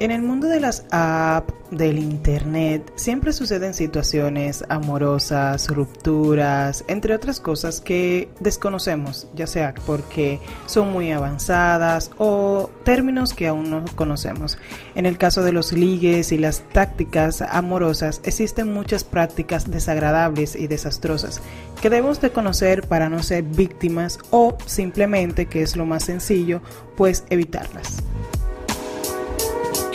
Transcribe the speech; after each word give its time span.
En 0.00 0.12
el 0.12 0.22
mundo 0.22 0.46
de 0.46 0.60
las 0.60 0.84
apps, 0.92 1.52
del 1.72 1.98
internet, 1.98 2.92
siempre 2.94 3.32
suceden 3.32 3.74
situaciones 3.74 4.64
amorosas, 4.68 5.68
rupturas, 5.68 6.84
entre 6.88 7.14
otras 7.14 7.40
cosas 7.40 7.80
que 7.80 8.30
desconocemos, 8.40 9.26
ya 9.34 9.46
sea 9.46 9.74
porque 9.86 10.40
son 10.66 10.92
muy 10.92 11.10
avanzadas 11.10 12.10
o 12.16 12.70
términos 12.84 13.34
que 13.34 13.48
aún 13.48 13.70
no 13.70 13.84
conocemos. 13.96 14.56
En 14.94 15.04
el 15.04 15.18
caso 15.18 15.42
de 15.42 15.52
los 15.52 15.72
ligues 15.72 16.32
y 16.32 16.38
las 16.38 16.60
tácticas 16.72 17.42
amorosas, 17.42 18.20
existen 18.24 18.72
muchas 18.72 19.04
prácticas 19.04 19.70
desagradables 19.70 20.56
y 20.56 20.68
desastrosas 20.68 21.42
que 21.82 21.90
debemos 21.90 22.20
de 22.20 22.30
conocer 22.30 22.86
para 22.86 23.08
no 23.08 23.22
ser 23.22 23.42
víctimas 23.42 24.18
o 24.30 24.56
simplemente, 24.64 25.46
que 25.46 25.62
es 25.62 25.76
lo 25.76 25.86
más 25.86 26.04
sencillo, 26.04 26.62
pues 26.96 27.24
evitarlas. 27.30 28.02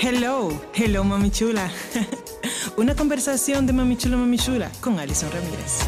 Hello, 0.05 0.49
hello 0.73 1.05
mami 1.05 1.31
chula. 1.31 1.71
Una 2.77 2.93
conversación 2.93 3.65
de 3.65 3.71
mami 3.71 3.95
chula, 3.95 4.17
mami 4.17 4.37
chula 4.37 4.69
con 4.81 4.99
Alison 4.99 5.29
Ramírez. 5.31 5.79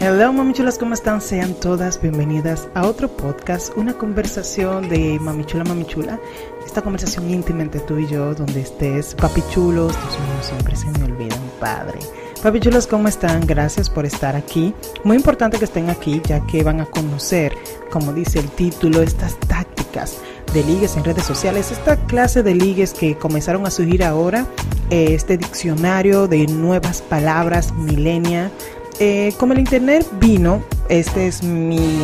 Hello 0.00 0.32
mamichulas, 0.32 0.78
¿cómo 0.78 0.94
están? 0.94 1.20
Sean 1.20 1.52
todas 1.60 2.00
bienvenidas 2.00 2.70
a 2.74 2.86
otro 2.86 3.14
podcast, 3.14 3.76
una 3.76 3.92
conversación 3.92 4.88
de 4.88 5.18
mamichula, 5.20 5.64
mamichula. 5.64 6.18
Esta 6.64 6.80
conversación 6.80 7.28
íntima 7.28 7.64
entre 7.64 7.80
tú 7.80 7.98
y 7.98 8.06
yo, 8.06 8.34
donde 8.34 8.62
estés, 8.62 9.14
papichulos, 9.14 9.92
Dios 9.92 10.18
mío, 10.20 10.42
siempre 10.42 10.74
se 10.74 10.86
me 10.86 11.04
olvidan, 11.04 11.38
padre. 11.60 11.98
Papi 12.42 12.60
chulos, 12.60 12.86
¿cómo 12.86 13.08
están? 13.08 13.44
Gracias 13.46 13.90
por 13.90 14.06
estar 14.06 14.36
aquí. 14.36 14.72
Muy 15.02 15.16
importante 15.16 15.58
que 15.58 15.64
estén 15.64 15.90
aquí 15.90 16.22
ya 16.24 16.38
que 16.46 16.62
van 16.62 16.80
a 16.80 16.86
conocer, 16.86 17.52
como 17.90 18.12
dice 18.12 18.38
el 18.38 18.48
título, 18.50 19.02
estas 19.02 19.36
tácticas 19.40 20.18
de 20.54 20.62
ligues 20.62 20.96
en 20.96 21.02
redes 21.02 21.24
sociales, 21.24 21.72
esta 21.72 21.96
clase 22.06 22.44
de 22.44 22.54
ligues 22.54 22.92
que 22.92 23.18
comenzaron 23.18 23.66
a 23.66 23.70
surgir 23.72 24.04
ahora, 24.04 24.46
eh, 24.88 25.14
este 25.14 25.36
diccionario 25.36 26.28
de 26.28 26.46
nuevas 26.46 27.02
palabras 27.02 27.72
milenia. 27.72 28.52
Eh, 29.00 29.34
como 29.36 29.52
el 29.52 29.58
internet 29.58 30.06
vino, 30.20 30.62
esta 30.88 31.20
es 31.20 31.42
mi, 31.42 31.98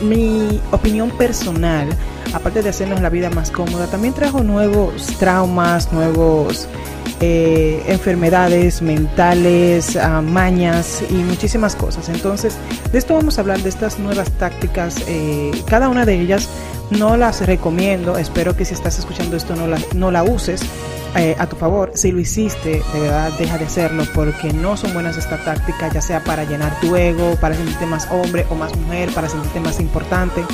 mi 0.00 0.60
opinión 0.70 1.10
personal, 1.10 1.88
aparte 2.32 2.62
de 2.62 2.68
hacernos 2.68 3.00
la 3.00 3.10
vida 3.10 3.30
más 3.30 3.50
cómoda, 3.50 3.88
también 3.88 4.14
trajo 4.14 4.44
nuevos 4.44 5.06
traumas, 5.18 5.92
nuevos 5.92 6.68
eh, 7.26 7.82
enfermedades 7.86 8.82
mentales, 8.82 9.96
uh, 9.96 10.20
mañas 10.20 11.02
y 11.08 11.14
muchísimas 11.14 11.74
cosas. 11.74 12.10
Entonces, 12.10 12.58
de 12.92 12.98
esto 12.98 13.14
vamos 13.14 13.38
a 13.38 13.40
hablar, 13.40 13.60
de 13.60 13.70
estas 13.70 13.98
nuevas 13.98 14.30
tácticas. 14.32 15.02
Eh, 15.06 15.50
cada 15.66 15.88
una 15.88 16.04
de 16.04 16.20
ellas 16.20 16.50
no 16.90 17.16
las 17.16 17.46
recomiendo. 17.46 18.18
Espero 18.18 18.54
que 18.54 18.66
si 18.66 18.74
estás 18.74 18.98
escuchando 18.98 19.38
esto 19.38 19.56
no 19.56 19.66
la, 19.66 19.78
no 19.94 20.10
la 20.10 20.22
uses. 20.22 20.60
Eh, 21.16 21.34
a 21.38 21.46
tu 21.46 21.56
favor, 21.56 21.92
si 21.94 22.10
lo 22.12 22.20
hiciste, 22.20 22.82
de 22.92 23.00
verdad 23.00 23.32
deja 23.38 23.56
de 23.56 23.64
hacerlo 23.64 24.04
porque 24.14 24.52
no 24.52 24.76
son 24.76 24.92
buenas 24.92 25.16
estas 25.16 25.44
tácticas, 25.44 25.94
ya 25.94 26.02
sea 26.02 26.24
para 26.24 26.44
llenar 26.44 26.78
tu 26.80 26.94
ego, 26.96 27.36
para 27.40 27.54
sentirte 27.54 27.86
más 27.86 28.08
hombre 28.10 28.44
o 28.50 28.54
más 28.54 28.76
mujer, 28.76 29.10
para 29.14 29.28
sentirte 29.28 29.60
más 29.60 29.80
importante. 29.80 30.44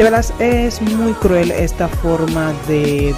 De 0.00 0.04
verdad 0.04 0.24
es 0.40 0.80
muy 0.80 1.12
cruel 1.12 1.50
esta 1.50 1.86
forma 1.86 2.54
de, 2.66 3.14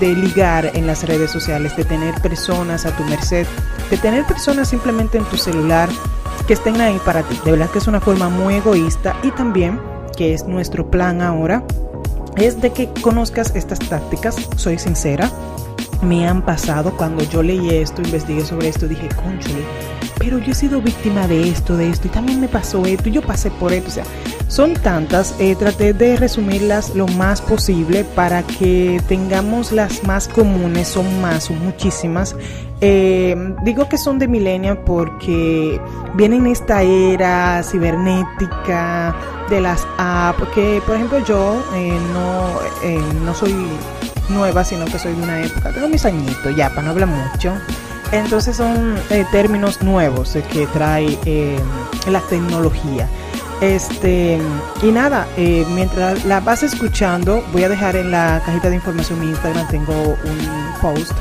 ligar 0.00 0.70
en 0.74 0.86
las 0.86 1.06
redes 1.06 1.30
sociales, 1.30 1.76
de 1.76 1.84
tener 1.84 2.14
personas 2.22 2.86
a 2.86 2.96
tu 2.96 3.04
merced, 3.04 3.46
de 3.90 3.98
tener 3.98 4.24
personas 4.24 4.70
simplemente 4.70 5.18
en 5.18 5.24
tu 5.24 5.36
celular 5.36 5.90
que 6.46 6.54
estén 6.54 6.80
ahí 6.80 6.98
para 7.04 7.22
ti. 7.22 7.38
De 7.44 7.50
verdad 7.50 7.68
que 7.68 7.80
es 7.80 7.86
una 7.86 8.00
forma 8.00 8.30
muy 8.30 8.54
egoísta 8.54 9.14
y 9.22 9.30
también, 9.32 9.78
que 10.16 10.32
es 10.32 10.46
nuestro 10.46 10.90
plan 10.90 11.20
ahora, 11.20 11.62
es 12.36 12.62
de 12.62 12.72
que 12.72 12.88
conozcas 13.02 13.54
estas 13.54 13.80
tácticas, 13.80 14.36
soy 14.56 14.78
sincera, 14.78 15.30
me 16.02 16.26
han 16.26 16.42
pasado 16.42 16.96
cuando 16.96 17.22
yo 17.24 17.42
leí 17.42 17.70
esto, 17.70 18.02
investigué 18.02 18.44
sobre 18.44 18.68
esto, 18.68 18.88
dije, 18.88 19.08
conchole, 19.08 19.64
pero 20.18 20.38
yo 20.38 20.52
he 20.52 20.54
sido 20.54 20.80
víctima 20.80 21.26
de 21.26 21.48
esto, 21.48 21.76
de 21.76 21.90
esto, 21.90 22.08
y 22.08 22.10
también 22.10 22.40
me 22.40 22.48
pasó 22.48 22.84
esto, 22.86 23.08
y 23.08 23.12
yo 23.12 23.22
pasé 23.22 23.50
por 23.50 23.72
esto, 23.72 23.88
o 23.88 23.92
sea, 23.92 24.04
son 24.48 24.74
tantas, 24.74 25.34
eh, 25.38 25.54
traté 25.54 25.92
de 25.92 26.16
resumirlas 26.16 26.94
lo 26.96 27.06
más 27.06 27.40
posible 27.40 28.04
para 28.04 28.42
que 28.42 29.00
tengamos 29.06 29.70
las 29.70 30.02
más 30.04 30.26
comunes, 30.26 30.88
son 30.88 31.20
más, 31.20 31.44
son 31.44 31.64
muchísimas. 31.64 32.34
Eh, 32.80 33.36
digo 33.62 33.88
que 33.88 33.96
son 33.96 34.18
de 34.18 34.26
milenia 34.26 34.84
porque 34.84 35.80
vienen 36.14 36.46
esta 36.46 36.82
era 36.82 37.62
cibernética 37.62 39.14
de 39.48 39.60
las 39.60 39.86
apps, 39.98 40.48
que 40.54 40.82
por 40.84 40.96
ejemplo 40.96 41.24
yo 41.24 41.62
eh, 41.74 41.96
no, 42.12 43.24
no 43.24 43.34
soy 43.34 43.54
nueva, 44.30 44.64
sino 44.64 44.84
que 44.86 44.98
soy 44.98 45.14
de 45.14 45.22
una 45.22 45.42
época, 45.42 45.72
tengo 45.72 45.88
mis 45.88 46.04
añitos 46.04 46.54
ya, 46.56 46.70
para 46.70 46.82
no 46.82 46.90
hablar 46.90 47.08
mucho. 47.08 47.54
Entonces 48.12 48.56
son 48.56 48.96
términos 49.30 49.82
nuevos 49.82 50.36
que 50.52 50.66
trae 50.68 51.16
la 52.08 52.20
tecnología. 52.22 53.08
Este, 53.60 54.38
y 54.82 54.86
nada, 54.90 55.28
eh, 55.36 55.66
mientras 55.74 56.24
la 56.24 56.40
vas 56.40 56.62
escuchando, 56.62 57.44
voy 57.52 57.64
a 57.64 57.68
dejar 57.68 57.94
en 57.94 58.10
la 58.10 58.42
cajita 58.44 58.70
de 58.70 58.76
información 58.76 59.20
mi 59.20 59.26
Instagram, 59.26 59.68
tengo 59.68 59.92
un 59.92 60.80
post 60.80 61.12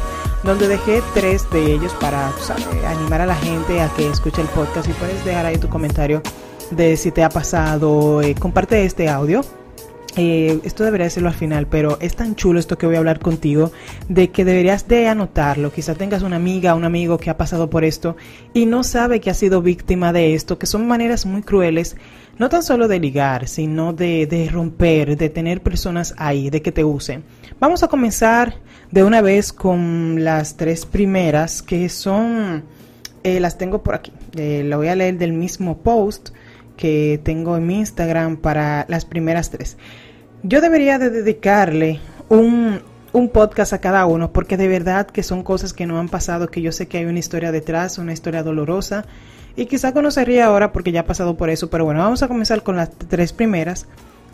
donde 0.43 0.69
dejé 0.69 1.01
tres 1.13 1.49
de 1.51 1.73
ellos 1.73 1.93
para 1.99 2.31
animar 2.87 3.19
a 3.21 3.25
la 3.25 3.35
gente 3.35 3.81
a 3.81 3.89
que 3.89 4.09
escuche 4.09 4.41
el 4.41 4.47
podcast 4.47 4.87
y 4.87 4.93
puedes 4.93 5.23
dejar 5.25 5.45
ahí 5.45 5.57
tu 5.57 5.67
comentario 5.67 6.21
de 6.71 6.95
si 6.95 7.11
te 7.11 7.25
ha 7.25 7.29
pasado, 7.29 8.21
eh, 8.21 8.35
comparte 8.35 8.85
este 8.85 9.09
audio. 9.09 9.41
Eh, 10.15 10.59
esto 10.63 10.83
debería 10.83 11.05
decirlo 11.05 11.29
al 11.29 11.35
final, 11.35 11.67
pero 11.67 11.97
es 12.01 12.15
tan 12.15 12.35
chulo 12.35 12.59
esto 12.59 12.77
que 12.77 12.85
voy 12.85 12.95
a 12.95 12.99
hablar 12.99 13.19
contigo 13.19 13.71
de 14.07 14.29
que 14.29 14.43
deberías 14.45 14.87
de 14.87 15.07
anotarlo. 15.07 15.71
Quizá 15.71 15.95
tengas 15.95 16.23
una 16.23 16.37
amiga, 16.37 16.75
un 16.75 16.83
amigo 16.83 17.17
que 17.17 17.29
ha 17.29 17.37
pasado 17.37 17.69
por 17.69 17.83
esto 17.83 18.15
y 18.53 18.65
no 18.65 18.83
sabe 18.83 19.19
que 19.19 19.29
ha 19.29 19.33
sido 19.33 19.61
víctima 19.61 20.11
de 20.11 20.33
esto, 20.33 20.57
que 20.57 20.65
son 20.65 20.87
maneras 20.87 21.25
muy 21.25 21.41
crueles 21.41 21.95
no 22.39 22.47
tan 22.47 22.63
solo 22.63 22.87
de 22.87 22.99
ligar, 22.99 23.47
sino 23.47 23.91
de, 23.91 24.49
romper, 24.51 25.17
de 25.17 25.29
tener 25.29 25.61
personas 25.61 26.15
ahí, 26.17 26.49
de 26.49 26.61
que 26.61 26.71
te 26.71 26.85
usen. 26.85 27.23
Vamos 27.59 27.83
a 27.83 27.89
comenzar 27.89 28.55
de 28.91 29.03
una 29.03 29.21
vez 29.21 29.51
con 29.51 30.23
las 30.23 30.55
tres 30.55 30.85
primeras, 30.85 31.61
que 31.61 31.89
son, 31.89 32.63
eh, 33.23 33.41
las 33.41 33.57
tengo 33.57 33.83
por 33.83 33.95
aquí. 33.95 34.13
Eh, 34.37 34.63
lo 34.65 34.77
voy 34.77 34.87
a 34.87 34.95
leer 34.95 35.17
del 35.17 35.33
mismo 35.33 35.79
post 35.79 36.29
que 36.79 37.19
tengo 37.21 37.57
en 37.57 37.67
mi 37.67 37.79
Instagram 37.79 38.37
para 38.37 38.85
las 38.87 39.03
primeras 39.03 39.51
tres. 39.51 39.75
Yo 40.43 40.61
debería 40.61 40.97
de 40.97 41.09
dedicarle 41.09 41.99
un, 42.29 42.79
un 43.11 43.27
podcast 43.27 43.73
a 43.73 43.81
cada 43.81 44.05
uno 44.05 44.31
porque 44.31 44.55
de 44.55 44.69
verdad 44.69 45.05
que 45.05 45.21
son 45.21 45.43
cosas 45.43 45.73
que 45.73 45.85
no 45.85 45.99
han 45.99 46.07
pasado, 46.07 46.47
que 46.47 46.61
yo 46.61 46.71
sé 46.71 46.87
que 46.87 46.99
hay 46.99 47.05
una 47.05 47.19
historia 47.19 47.51
detrás, 47.51 47.97
una 47.97 48.13
historia 48.13 48.43
dolorosa 48.43 49.03
y 49.57 49.65
quizá 49.65 49.91
conocería 49.91 50.45
ahora 50.45 50.71
porque 50.71 50.93
ya 50.93 51.01
ha 51.01 51.05
pasado 51.05 51.35
por 51.35 51.49
eso, 51.49 51.69
pero 51.69 51.83
bueno, 51.83 51.99
vamos 51.99 52.23
a 52.23 52.29
comenzar 52.29 52.63
con 52.63 52.77
las 52.77 52.91
tres 52.91 53.33
primeras, 53.33 53.85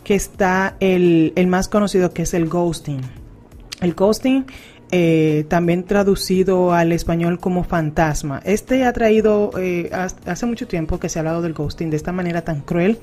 que 0.03 0.13
está 0.13 0.75
el, 0.79 1.33
más 1.47 1.67
conocido 1.67 2.13
que 2.13 2.21
es 2.21 2.35
el 2.35 2.47
ghosting. 2.47 3.01
El 3.81 3.95
ghosting, 3.95 4.45
eh, 4.91 5.45
también 5.49 5.83
traducido 5.83 6.73
al 6.73 6.91
español 6.91 7.39
como 7.39 7.63
fantasma. 7.63 8.41
Este 8.45 8.85
ha 8.85 8.93
traído, 8.93 9.51
eh, 9.57 9.89
hace 10.25 10.45
mucho 10.45 10.67
tiempo 10.67 10.99
que 10.99 11.09
se 11.09 11.19
ha 11.19 11.21
hablado 11.21 11.41
del 11.41 11.53
ghosting 11.53 11.89
de 11.89 11.97
esta 11.97 12.11
manera 12.11 12.43
tan 12.43 12.61
cruel 12.61 12.99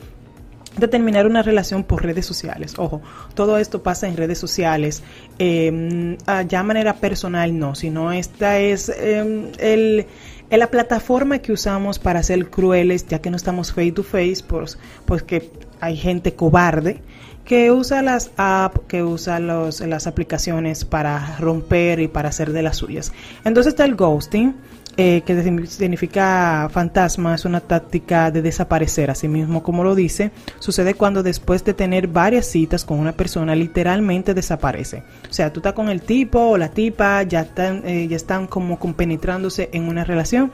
de 0.76 0.88
terminar 0.88 1.26
una 1.26 1.42
relación 1.42 1.84
por 1.84 2.02
redes 2.02 2.24
sociales. 2.24 2.78
Ojo, 2.78 3.02
todo 3.34 3.58
esto 3.58 3.82
pasa 3.82 4.08
en 4.08 4.16
redes 4.16 4.38
sociales. 4.38 5.02
Eh, 5.38 6.16
ya 6.48 6.62
manera 6.62 6.94
personal 6.94 7.58
no, 7.58 7.74
sino 7.74 8.12
esta 8.12 8.58
es 8.58 8.88
em, 8.88 9.48
el, 9.58 10.06
en 10.50 10.58
la 10.58 10.68
plataforma 10.68 11.38
que 11.40 11.52
usamos 11.52 11.98
para 11.98 12.22
ser 12.22 12.48
crueles, 12.48 13.06
ya 13.06 13.20
que 13.20 13.30
no 13.30 13.36
estamos 13.36 13.72
face 13.72 13.92
to 13.92 14.02
face, 14.02 14.38
pues, 14.46 14.78
pues 15.04 15.22
que 15.22 15.50
hay 15.80 15.96
gente 15.96 16.34
cobarde 16.34 17.00
que 17.44 17.70
usa 17.70 18.02
las 18.02 18.30
apps, 18.36 18.80
que 18.88 19.02
usa 19.02 19.38
los, 19.38 19.80
las 19.80 20.06
aplicaciones 20.06 20.84
para 20.84 21.36
romper 21.38 22.00
y 22.00 22.08
para 22.08 22.28
hacer 22.28 22.52
de 22.52 22.62
las 22.62 22.76
suyas. 22.76 23.12
Entonces 23.44 23.72
está 23.72 23.84
el 23.84 23.96
ghosting, 23.96 24.54
eh, 24.98 25.22
que 25.24 25.66
significa 25.66 26.68
fantasma, 26.70 27.34
es 27.34 27.46
una 27.46 27.60
táctica 27.60 28.30
de 28.30 28.42
desaparecer, 28.42 29.10
así 29.10 29.26
mismo 29.26 29.62
como 29.62 29.84
lo 29.84 29.94
dice, 29.94 30.32
sucede 30.58 30.92
cuando 30.92 31.22
después 31.22 31.64
de 31.64 31.72
tener 31.72 32.08
varias 32.08 32.44
citas 32.44 32.84
con 32.84 32.98
una 32.98 33.12
persona 33.12 33.54
literalmente 33.54 34.34
desaparece. 34.34 35.02
O 35.30 35.32
sea, 35.32 35.50
tú 35.50 35.60
estás 35.60 35.72
con 35.72 35.88
el 35.88 36.02
tipo 36.02 36.40
o 36.40 36.58
la 36.58 36.68
tipa, 36.68 37.22
ya 37.22 37.40
están, 37.40 37.82
eh, 37.86 38.06
ya 38.06 38.16
están 38.16 38.46
como 38.46 38.78
compenetrándose 38.78 39.70
en 39.72 39.84
una 39.84 40.04
relación 40.04 40.52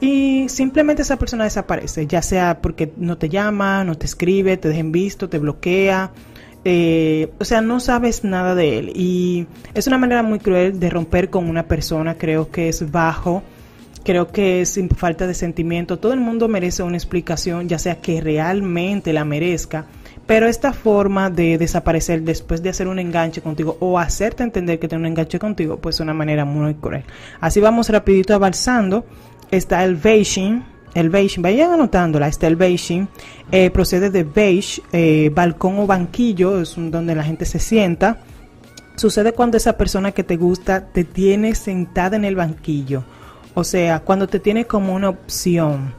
y 0.00 0.48
simplemente 0.48 1.02
esa 1.02 1.16
persona 1.16 1.44
desaparece, 1.44 2.06
ya 2.06 2.22
sea 2.22 2.60
porque 2.60 2.92
no 2.96 3.18
te 3.18 3.28
llama, 3.28 3.84
no 3.84 3.96
te 3.96 4.06
escribe, 4.06 4.56
te 4.56 4.68
dejen 4.68 4.92
visto, 4.92 5.28
te 5.28 5.38
bloquea. 5.38 6.12
Eh, 6.64 7.32
o 7.38 7.44
sea, 7.44 7.60
no 7.60 7.78
sabes 7.80 8.24
nada 8.24 8.54
de 8.54 8.78
él 8.78 8.92
y 8.94 9.46
es 9.74 9.86
una 9.86 9.96
manera 9.96 10.24
muy 10.24 10.40
cruel 10.40 10.80
de 10.80 10.90
romper 10.90 11.30
con 11.30 11.48
una 11.48 11.68
persona, 11.68 12.16
creo 12.18 12.50
que 12.50 12.68
es 12.68 12.90
bajo 12.90 13.42
creo 14.08 14.32
que 14.32 14.62
es 14.62 14.80
falta 14.96 15.26
de 15.26 15.34
sentimiento. 15.34 15.98
Todo 15.98 16.14
el 16.14 16.20
mundo 16.20 16.48
merece 16.48 16.82
una 16.82 16.96
explicación, 16.96 17.68
ya 17.68 17.78
sea 17.78 18.00
que 18.00 18.22
realmente 18.22 19.12
la 19.12 19.26
merezca. 19.26 19.84
Pero 20.26 20.46
esta 20.46 20.72
forma 20.72 21.28
de 21.28 21.58
desaparecer 21.58 22.22
después 22.22 22.62
de 22.62 22.70
hacer 22.70 22.88
un 22.88 22.98
enganche 22.98 23.42
contigo 23.42 23.76
o 23.80 23.98
hacerte 23.98 24.42
entender 24.42 24.78
que 24.78 24.88
tiene 24.88 25.02
un 25.02 25.06
enganche 25.08 25.38
contigo, 25.38 25.76
pues 25.76 25.96
es 25.96 26.00
una 26.00 26.14
manera 26.14 26.46
muy 26.46 26.74
cruel. 26.74 27.04
Así 27.40 27.60
vamos 27.60 27.90
rapidito 27.90 28.34
avanzando. 28.34 29.04
Está 29.50 29.84
el 29.84 29.96
beijing, 29.96 30.62
el 30.94 31.10
beige, 31.10 31.40
vayan 31.40 31.72
anotándola, 31.72 32.28
está 32.28 32.46
el 32.46 32.56
beijing, 32.56 33.06
eh, 33.50 33.70
procede 33.70 34.10
de 34.10 34.24
beige, 34.24 34.82
eh, 34.92 35.30
balcón 35.34 35.78
o 35.78 35.86
banquillo, 35.86 36.60
es 36.60 36.74
donde 36.76 37.14
la 37.14 37.24
gente 37.24 37.44
se 37.44 37.58
sienta. 37.58 38.18
Sucede 38.96 39.32
cuando 39.32 39.56
esa 39.56 39.76
persona 39.76 40.12
que 40.12 40.24
te 40.24 40.36
gusta 40.36 40.86
te 40.86 41.04
tiene 41.04 41.54
sentada 41.54 42.16
en 42.16 42.24
el 42.24 42.34
banquillo, 42.34 43.04
o 43.54 43.62
sea, 43.64 44.00
cuando 44.00 44.26
te 44.26 44.40
tiene 44.40 44.66
como 44.66 44.94
una 44.94 45.10
opción. 45.10 45.94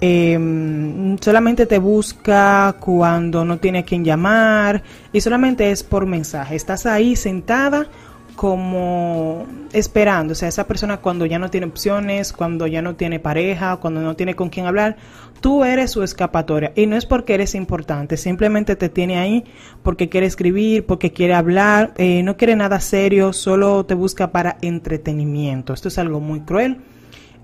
Em, 0.00 1.16
solamente 1.18 1.66
te 1.66 1.78
busca 1.78 2.76
cuando 2.78 3.44
no 3.44 3.58
tiene 3.58 3.80
a 3.80 3.84
quien 3.84 4.04
llamar 4.04 4.82
y 5.12 5.20
solamente 5.20 5.70
es 5.70 5.82
por 5.82 6.04
mensaje. 6.04 6.56
Estás 6.56 6.84
ahí 6.84 7.16
sentada 7.16 7.86
como 8.36 9.46
esperando, 9.72 10.32
o 10.32 10.34
sea, 10.34 10.48
esa 10.48 10.66
persona 10.66 10.98
cuando 10.98 11.26
ya 11.26 11.38
no 11.38 11.50
tiene 11.50 11.66
opciones, 11.66 12.32
cuando 12.32 12.66
ya 12.66 12.82
no 12.82 12.96
tiene 12.96 13.20
pareja, 13.20 13.76
cuando 13.76 14.00
no 14.00 14.16
tiene 14.16 14.34
con 14.34 14.50
quién 14.50 14.66
hablar, 14.66 14.96
tú 15.40 15.64
eres 15.64 15.92
su 15.92 16.02
escapatoria. 16.02 16.72
Y 16.74 16.86
no 16.86 16.96
es 16.96 17.06
porque 17.06 17.34
eres 17.34 17.54
importante, 17.54 18.16
simplemente 18.16 18.76
te 18.76 18.88
tiene 18.88 19.18
ahí 19.18 19.44
porque 19.82 20.08
quiere 20.08 20.26
escribir, 20.26 20.84
porque 20.86 21.12
quiere 21.12 21.34
hablar, 21.34 21.94
eh, 21.96 22.22
no 22.22 22.36
quiere 22.36 22.56
nada 22.56 22.80
serio, 22.80 23.32
solo 23.32 23.84
te 23.86 23.94
busca 23.94 24.32
para 24.32 24.58
entretenimiento. 24.62 25.72
Esto 25.72 25.88
es 25.88 25.98
algo 25.98 26.20
muy 26.20 26.40
cruel. 26.40 26.78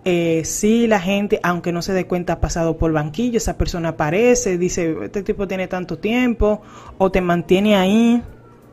Eh, 0.04 0.42
si 0.46 0.86
la 0.86 0.98
gente, 0.98 1.40
aunque 1.42 1.72
no 1.72 1.82
se 1.82 1.92
dé 1.92 2.06
cuenta, 2.06 2.34
ha 2.34 2.40
pasado 2.40 2.78
por 2.78 2.90
banquillo, 2.90 3.36
esa 3.36 3.58
persona 3.58 3.90
aparece, 3.90 4.56
dice, 4.56 4.96
este 5.02 5.22
tipo 5.22 5.46
tiene 5.46 5.68
tanto 5.68 5.98
tiempo, 5.98 6.62
o 6.96 7.10
te 7.10 7.20
mantiene 7.20 7.76
ahí 7.76 8.22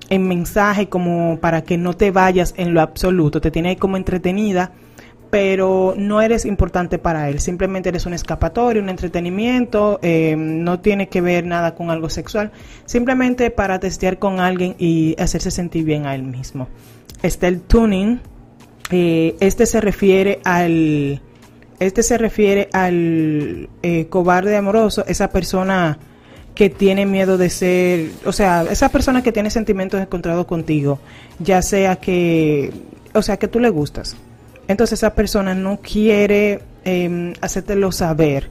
en 0.10 0.28
mensaje 0.28 0.90
como 0.90 1.40
para 1.40 1.64
que 1.64 1.78
no 1.78 1.94
te 1.94 2.12
vayas 2.12 2.54
en 2.58 2.74
lo 2.74 2.82
absoluto, 2.82 3.42
te 3.42 3.52
tiene 3.52 3.70
ahí 3.70 3.76
como 3.76 3.98
entretenida, 3.98 4.72
pero 5.30 5.94
no 5.98 6.22
eres 6.22 6.46
importante 6.46 6.98
para 6.98 7.30
él, 7.30 7.40
simplemente 7.40 7.90
eres 7.90 8.06
un 8.06 8.14
escapatorio, 8.14 8.82
un 8.82 8.90
entretenimiento, 8.90 10.00
eh, 10.02 10.36
no 10.38 10.80
tiene 10.80 11.10
que 11.10 11.22
ver 11.22 11.46
nada 11.46 11.76
con 11.76 11.90
algo 11.90 12.10
sexual, 12.10 12.52
simplemente 12.86 13.52
para 13.52 13.80
testear 13.80 14.20
con 14.20 14.40
alguien 14.40 14.76
y 14.78 15.16
hacerse 15.20 15.52
sentir 15.52 15.84
bien 15.84 16.06
a 16.06 16.16
él 16.16 16.24
mismo. 16.24 16.68
Está 17.22 17.48
el 17.48 17.62
tuning, 17.62 18.22
eh, 18.92 19.36
este 19.40 19.66
se 19.66 19.82
refiere 19.82 20.40
al 20.46 21.22
este 21.80 22.02
se 22.02 22.18
refiere 22.18 22.70
al 22.74 23.70
eh, 23.84 24.08
cobarde 24.10 24.56
amoroso, 24.56 25.06
esa 25.08 25.30
persona 25.30 26.00
que 26.58 26.72
tiene 26.72 27.06
miedo 27.06 27.38
de 27.38 27.52
ser, 27.52 28.10
o 28.26 28.32
sea, 28.32 28.64
esa 28.64 28.90
persona 28.90 29.22
que 29.22 29.32
tiene 29.32 29.52
sentimientos 29.52 30.02
encontrados 30.02 30.48
contigo, 30.48 31.00
ya 31.38 31.62
sea 31.62 31.98
que, 31.98 32.74
o 33.14 33.22
sea, 33.22 33.38
que 33.38 33.48
tú 33.48 33.60
le 33.60 33.70
gustas. 33.70 34.18
Entonces 34.68 35.00
esa 35.00 35.14
persona 35.14 35.54
no 35.54 35.80
quiere 35.82 36.62
eh, 36.84 37.34
hacértelo 37.42 37.92
saber 37.92 38.50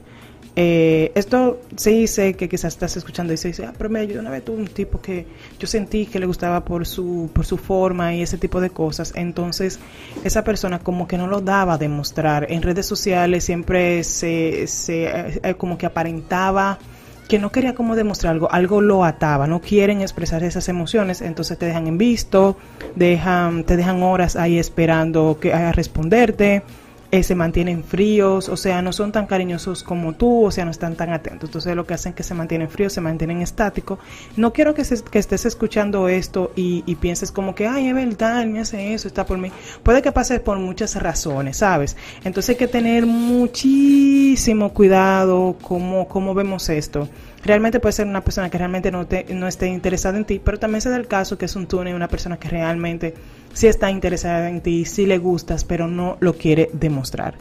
eh, 0.59 1.11
esto 1.13 1.61
sí 1.75 2.07
sé 2.07 2.33
que 2.33 2.49
quizás 2.49 2.73
estás 2.73 2.97
escuchando 2.97 3.31
y 3.31 3.37
se 3.37 3.49
dice, 3.49 3.63
ah, 3.67 3.73
pero 3.77 3.91
me 3.91 3.99
ayudó 3.99 4.21
una 4.21 4.31
vez 4.31 4.41
un 4.49 4.65
tipo 4.65 4.99
que 4.99 5.27
yo 5.59 5.67
sentí 5.67 6.07
que 6.07 6.17
le 6.17 6.25
gustaba 6.25 6.65
por 6.65 6.87
su, 6.87 7.29
por 7.31 7.45
su 7.45 7.57
forma 7.57 8.15
y 8.15 8.23
ese 8.23 8.39
tipo 8.39 8.59
de 8.59 8.71
cosas. 8.71 9.13
Entonces, 9.15 9.77
esa 10.23 10.43
persona 10.43 10.79
como 10.79 11.07
que 11.07 11.15
no 11.15 11.27
lo 11.27 11.41
daba 11.41 11.75
a 11.75 11.77
demostrar. 11.77 12.47
En 12.49 12.63
redes 12.63 12.87
sociales 12.87 13.43
siempre 13.43 14.03
se, 14.03 14.65
se 14.65 15.03
eh, 15.43 15.53
como 15.59 15.77
que 15.77 15.85
aparentaba 15.85 16.79
que 17.27 17.39
no 17.39 17.51
quería 17.51 17.75
como 17.75 17.95
demostrar 17.95 18.33
algo, 18.33 18.51
algo 18.51 18.81
lo 18.81 19.03
ataba, 19.03 19.47
no 19.47 19.61
quieren 19.61 20.01
expresar 20.01 20.43
esas 20.43 20.69
emociones, 20.69 21.21
entonces 21.21 21.57
te 21.57 21.65
dejan 21.65 21.87
en 21.87 21.97
visto, 21.97 22.57
dejan, 22.95 23.63
te 23.63 23.77
dejan 23.77 24.03
horas 24.03 24.35
ahí 24.35 24.57
esperando 24.57 25.37
que 25.39 25.53
a 25.53 25.71
responderte 25.71 26.63
eh, 27.09 27.23
se 27.23 27.35
mantienen 27.35 27.85
fríos, 27.85 28.49
o 28.49 28.57
sea, 28.57 28.81
no 28.81 28.91
son 28.91 29.13
tan 29.13 29.27
cariñosos 29.27 29.81
como 29.81 30.13
tú, 30.13 30.45
o 30.45 30.51
sea, 30.51 30.65
no 30.65 30.71
están 30.71 30.95
tan 30.95 31.13
atentos. 31.13 31.47
Entonces 31.49 31.75
lo 31.75 31.85
que 31.85 31.93
hacen 31.93 32.09
es 32.09 32.15
que 32.17 32.23
se 32.23 32.33
mantienen 32.33 32.69
fríos, 32.69 32.91
se 32.91 32.99
mantienen 32.99 33.41
estáticos. 33.41 33.99
No 34.35 34.51
quiero 34.51 34.73
que, 34.73 34.83
que 35.09 35.19
estés 35.19 35.45
escuchando 35.45 36.09
esto 36.09 36.51
y, 36.55 36.83
y, 36.85 36.95
pienses 36.95 37.31
como 37.31 37.55
que, 37.55 37.65
ay, 37.65 37.87
es 37.87 37.95
verdad, 37.95 38.41
él 38.41 38.49
me 38.49 38.59
hace 38.59 38.93
eso, 38.93 39.07
está 39.07 39.25
por 39.25 39.37
mí. 39.37 39.51
Puede 39.83 40.01
que 40.01 40.11
pase 40.11 40.41
por 40.41 40.59
muchas 40.59 40.95
razones, 41.01 41.57
¿sabes? 41.57 41.95
Entonces 42.25 42.49
hay 42.49 42.55
que 42.57 42.67
tener 42.67 43.05
muchísimo 43.05 44.73
cuidado 44.73 45.55
cómo, 45.61 46.07
cómo 46.09 46.33
vemos 46.33 46.67
esto 46.69 47.07
realmente 47.47 47.79
puede 47.79 47.93
ser 47.93 48.07
una 48.07 48.21
persona 48.21 48.49
que 48.49 48.57
realmente 48.57 48.91
no, 48.91 49.07
te, 49.07 49.25
no 49.33 49.47
esté 49.47 49.67
interesada 49.67 50.17
en 50.17 50.25
ti, 50.25 50.39
pero 50.43 50.59
también 50.59 50.81
se 50.81 50.89
da 50.89 50.97
el 50.97 51.07
caso 51.07 51.37
que 51.37 51.45
es 51.45 51.55
un 51.55 51.67
túnel, 51.67 51.95
una 51.95 52.07
persona 52.07 52.37
que 52.37 52.49
realmente 52.49 53.13
sí 53.57 53.65
está 53.65 53.89
interesada 53.89 54.49
en 54.49 54.61
ti, 54.61 54.85
sí 54.85 55.07
le 55.07 55.17
gustas, 55.17 55.63
pero 55.63 55.87
no 55.87 56.17
lo 56.19 56.33
quiere 56.33 56.69
demostrar. 56.73 57.35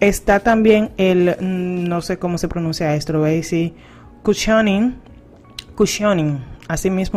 Está 0.00 0.40
también 0.40 0.90
el, 0.96 1.36
mm, 1.40 1.84
no 1.88 2.02
sé 2.02 2.18
cómo 2.18 2.36
se 2.36 2.48
pronuncia 2.48 2.96
esto, 2.96 3.12
lo 3.12 3.20
voy 3.20 3.30
a 3.30 3.34
decir, 3.34 3.72
cushioning, 4.24 4.96
cushioning, 5.76 6.40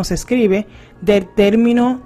se 0.03 0.13
escribe, 0.13 0.67
del 1.01 1.27
término 1.33 2.03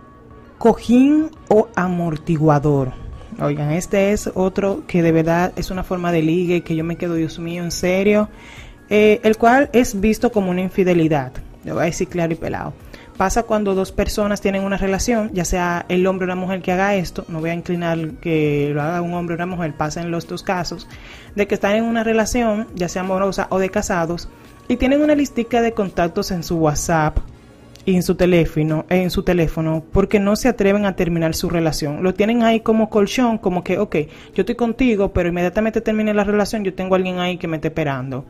cojín 0.57 1.29
o 1.49 1.67
amortiguador. 1.75 2.93
Oigan, 3.41 3.71
este 3.71 4.13
es 4.13 4.29
otro 4.33 4.83
que 4.87 5.01
de 5.01 5.11
verdad 5.11 5.51
es 5.57 5.71
una 5.71 5.83
forma 5.83 6.13
de 6.13 6.21
ligue 6.21 6.61
que 6.61 6.75
yo 6.75 6.85
me 6.85 6.95
quedo, 6.95 7.15
Dios 7.15 7.37
mío, 7.37 7.63
en 7.63 7.71
serio. 7.71 8.29
Eh, 8.89 9.19
el 9.23 9.37
cual 9.37 9.69
es 9.73 9.99
visto 9.99 10.31
como 10.31 10.51
una 10.51 10.61
infidelidad. 10.61 11.33
Le 11.65 11.73
voy 11.73 11.83
a 11.83 11.85
decir 11.85 12.07
claro 12.07 12.31
y 12.31 12.35
pelado. 12.37 12.73
Pasa 13.19 13.43
cuando 13.43 13.75
dos 13.75 13.91
personas 13.91 14.39
tienen 14.39 14.63
una 14.63 14.77
relación, 14.77 15.29
ya 15.33 15.43
sea 15.43 15.85
el 15.89 16.07
hombre 16.07 16.23
o 16.23 16.27
la 16.29 16.35
mujer 16.35 16.61
que 16.61 16.71
haga 16.71 16.95
esto, 16.95 17.25
no 17.27 17.41
voy 17.41 17.49
a 17.49 17.53
inclinar 17.53 18.11
que 18.21 18.71
lo 18.73 18.81
haga 18.81 19.01
un 19.01 19.13
hombre 19.13 19.33
o 19.33 19.35
una 19.35 19.45
mujer, 19.45 19.73
pasa 19.75 19.99
en 19.99 20.09
los 20.09 20.25
dos 20.25 20.41
casos, 20.41 20.87
de 21.35 21.45
que 21.45 21.55
están 21.55 21.75
en 21.75 21.83
una 21.83 22.05
relación, 22.05 22.69
ya 22.75 22.87
sea 22.87 23.01
amorosa 23.01 23.47
o 23.49 23.59
de 23.59 23.71
casados, 23.71 24.29
y 24.69 24.77
tienen 24.77 25.01
una 25.01 25.15
listica 25.15 25.61
de 25.61 25.73
contactos 25.73 26.31
en 26.31 26.43
su 26.43 26.59
WhatsApp 26.59 27.17
y 27.83 27.95
en 27.95 28.03
su 28.03 28.15
teléfono, 28.15 28.85
en 28.87 29.09
su 29.11 29.23
teléfono, 29.23 29.83
porque 29.91 30.21
no 30.21 30.37
se 30.37 30.47
atreven 30.47 30.85
a 30.85 30.95
terminar 30.95 31.35
su 31.35 31.49
relación. 31.49 32.01
Lo 32.03 32.13
tienen 32.13 32.43
ahí 32.43 32.61
como 32.61 32.89
colchón, 32.89 33.37
como 33.37 33.65
que, 33.65 33.79
ok, 33.79 33.97
yo 34.33 34.43
estoy 34.43 34.55
contigo, 34.55 35.11
pero 35.11 35.27
inmediatamente 35.27 35.81
termine 35.81 36.13
la 36.13 36.23
relación, 36.23 36.63
yo 36.63 36.73
tengo 36.73 36.95
a 36.95 36.97
alguien 36.97 37.19
ahí 37.19 37.35
que 37.35 37.49
me 37.49 37.57
esté 37.57 37.67
esperando 37.67 38.23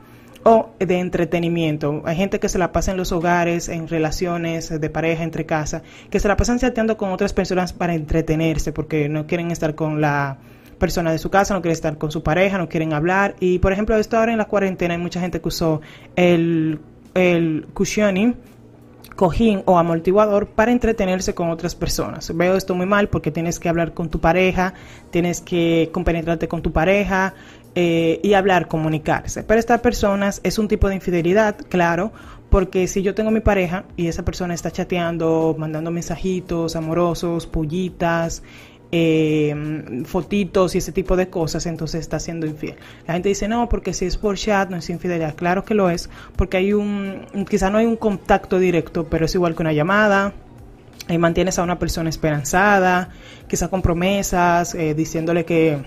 o 0.43 0.69
de 0.79 0.99
entretenimiento. 0.99 2.01
Hay 2.05 2.15
gente 2.15 2.39
que 2.39 2.49
se 2.49 2.57
la 2.57 2.71
pasa 2.71 2.91
en 2.91 2.97
los 2.97 3.11
hogares, 3.11 3.69
en 3.69 3.87
relaciones 3.87 4.69
de 4.69 4.89
pareja, 4.89 5.23
entre 5.23 5.45
casa, 5.45 5.83
que 6.09 6.19
se 6.19 6.27
la 6.27 6.37
pasan 6.37 6.59
chateando 6.59 6.97
con 6.97 7.11
otras 7.11 7.33
personas 7.33 7.73
para 7.73 7.93
entretenerse 7.93 8.71
porque 8.71 9.09
no 9.09 9.27
quieren 9.27 9.51
estar 9.51 9.75
con 9.75 10.01
la 10.01 10.37
persona 10.77 11.11
de 11.11 11.17
su 11.17 11.29
casa, 11.29 11.53
no 11.53 11.61
quieren 11.61 11.73
estar 11.73 11.97
con 11.97 12.11
su 12.11 12.23
pareja, 12.23 12.57
no 12.57 12.69
quieren 12.69 12.93
hablar. 12.93 13.35
Y 13.39 13.59
por 13.59 13.73
ejemplo, 13.73 13.95
esto 13.97 14.17
ahora 14.17 14.31
en 14.31 14.37
la 14.37 14.45
cuarentena 14.45 14.93
hay 14.93 14.99
mucha 14.99 15.19
gente 15.19 15.41
que 15.41 15.47
usó 15.47 15.81
el, 16.15 16.79
el 17.13 17.67
cushioning 17.73 18.35
cojín 19.15 19.63
o 19.65 19.77
amortiguador 19.77 20.47
para 20.47 20.71
entretenerse 20.71 21.33
con 21.33 21.49
otras 21.49 21.75
personas. 21.75 22.35
Veo 22.35 22.55
esto 22.55 22.75
muy 22.75 22.85
mal 22.85 23.09
porque 23.09 23.31
tienes 23.31 23.59
que 23.59 23.69
hablar 23.69 23.93
con 23.93 24.09
tu 24.09 24.19
pareja, 24.19 24.73
tienes 25.11 25.41
que 25.41 25.89
compenetrarte 25.91 26.47
con 26.47 26.61
tu 26.61 26.71
pareja, 26.71 27.33
eh, 27.75 28.19
y 28.23 28.33
hablar, 28.33 28.67
comunicarse. 28.67 29.43
Pero 29.43 29.59
estas 29.59 29.79
personas 29.81 30.41
es 30.43 30.57
un 30.57 30.67
tipo 30.67 30.89
de 30.89 30.95
infidelidad, 30.95 31.55
claro, 31.69 32.11
porque 32.49 32.87
si 32.87 33.03
yo 33.03 33.13
tengo 33.13 33.29
mi 33.29 33.41
pareja 33.41 33.85
y 33.95 34.07
esa 34.07 34.25
persona 34.25 34.55
está 34.55 34.71
chateando, 34.71 35.55
mandando 35.57 35.91
mensajitos 35.91 36.75
amorosos, 36.75 37.45
pullitas, 37.45 38.41
eh, 38.91 40.03
fotitos 40.05 40.73
y 40.75 40.79
ese 40.79 40.91
tipo 40.91 41.15
de 41.15 41.29
cosas, 41.29 41.65
entonces 41.65 42.01
está 42.01 42.19
siendo 42.19 42.47
infiel. 42.47 42.75
La 43.07 43.13
gente 43.13 43.29
dice, 43.29 43.47
no, 43.47 43.69
porque 43.69 43.93
si 43.93 44.05
es 44.05 44.17
por 44.17 44.37
chat 44.37 44.69
no 44.69 44.77
es 44.77 44.89
infidelidad. 44.89 45.35
Claro 45.35 45.63
que 45.63 45.73
lo 45.73 45.89
es, 45.89 46.09
porque 46.35 46.57
hay 46.57 46.73
un, 46.73 47.25
quizá 47.49 47.69
no 47.69 47.77
hay 47.77 47.85
un 47.85 47.97
contacto 47.97 48.59
directo, 48.59 49.05
pero 49.05 49.25
es 49.25 49.35
igual 49.35 49.55
que 49.55 49.61
una 49.61 49.73
llamada. 49.73 50.33
Y 51.07 51.17
mantienes 51.17 51.57
a 51.57 51.63
una 51.63 51.79
persona 51.79 52.09
esperanzada, 52.09 53.09
quizá 53.47 53.67
con 53.67 53.81
promesas, 53.81 54.75
eh, 54.75 54.93
diciéndole 54.93 55.43
que 55.43 55.79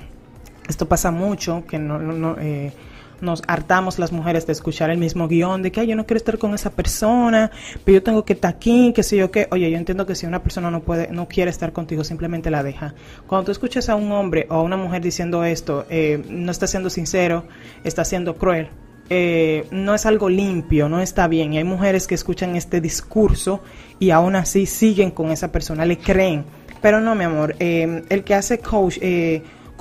esto 0.69 0.89
pasa 0.89 1.13
mucho, 1.13 1.65
que 1.65 1.79
no, 1.79 1.99
no, 1.99 2.37
eh, 2.41 2.73
nos 3.23 3.43
hartamos 3.47 3.99
las 3.99 4.13
mujeres 4.13 4.47
de 4.47 4.53
escuchar 4.53 4.91
el 4.91 4.99
mismo 4.99 5.29
guion 5.29 5.63
de 5.63 5.73
que 5.73 5.87
yo 5.87 5.97
no 5.97 6.05
quiero 6.05 6.19
estar 6.19 6.39
con 6.39 6.55
esa 6.55 6.71
persona, 6.71 7.51
pero 7.85 7.99
yo 7.99 8.03
tengo 8.03 8.25
que 8.25 8.35
estar 8.35 8.55
aquí, 8.55 8.93
que 8.93 9.03
sé 9.03 9.17
yo 9.17 9.31
qué. 9.31 9.49
Oye, 9.51 9.71
yo 9.71 9.79
entiendo 9.79 10.05
que 10.05 10.15
si 10.15 10.27
una 10.27 10.43
persona 10.43 10.71
no 10.71 10.81
puede, 10.81 11.09
no 11.13 11.29
quiere 11.29 11.51
estar 11.51 11.73
contigo, 11.73 12.05
simplemente 12.05 12.51
la 12.51 12.63
deja. 12.63 12.95
Cuando 13.27 13.47
tú 13.47 13.53
escuchas 13.53 13.89
a 13.89 13.95
un 13.95 14.11
hombre 14.13 14.47
o 14.51 14.55
a 14.55 14.63
una 14.63 14.77
mujer 14.77 15.03
diciendo 15.03 15.45
esto, 15.45 15.87
eh, 15.89 16.23
no 16.29 16.51
está 16.51 16.67
siendo 16.67 16.91
sincero, 16.91 17.45
está 17.85 18.05
siendo 18.05 18.35
cruel. 18.37 18.69
Eh, 19.09 19.67
no 19.71 19.95
es 19.95 20.05
algo 20.07 20.29
limpio, 20.29 20.89
no 20.89 21.01
está 21.01 21.29
bien. 21.29 21.53
Y 21.53 21.59
hay 21.59 21.65
mujeres 21.65 22.07
que 22.07 22.15
escuchan 22.15 22.57
este 22.57 22.81
discurso 22.81 23.63
y 23.99 24.11
aún 24.11 24.37
así 24.37 24.67
siguen 24.67 25.13
con 25.13 25.31
esa 25.31 25.53
persona, 25.53 25.87
le 25.87 25.99
creen. 25.99 26.45
Pero 26.81 27.01
no, 27.01 27.15
mi 27.15 27.25
amor, 27.25 27.55
el 27.61 28.25
que 28.25 28.35
hace 28.35 28.59
coach, 28.59 28.99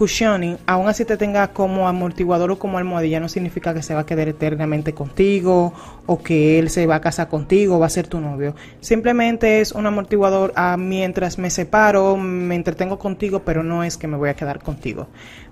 cushioning, 0.01 0.57
aún 0.65 0.87
así 0.87 1.05
te 1.05 1.15
tenga 1.15 1.49
como 1.49 1.87
amortiguador 1.87 2.49
o 2.49 2.57
como 2.57 2.79
almohadilla, 2.79 3.19
no 3.19 3.29
significa 3.29 3.71
que 3.71 3.83
se 3.83 3.93
va 3.93 3.99
a 3.99 4.05
quedar 4.07 4.27
eternamente 4.27 4.95
contigo 4.95 5.75
o 6.07 6.23
que 6.23 6.57
él 6.57 6.71
se 6.71 6.87
va 6.87 6.95
a 6.95 7.01
casar 7.01 7.27
contigo, 7.27 7.77
va 7.77 7.85
a 7.85 7.89
ser 7.89 8.07
tu 8.07 8.19
novio. 8.19 8.55
Simplemente 8.79 9.61
es 9.61 9.73
un 9.73 9.85
amortiguador 9.85 10.53
a 10.55 10.75
mientras 10.75 11.37
me 11.37 11.51
separo, 11.51 12.17
me 12.17 12.55
entretengo 12.55 12.97
contigo, 12.97 13.43
pero 13.45 13.61
no 13.61 13.83
es 13.83 13.95
que 13.95 14.07
me 14.07 14.17
voy 14.17 14.29
a 14.29 14.33
quedar 14.33 14.63
contigo. 14.63 15.07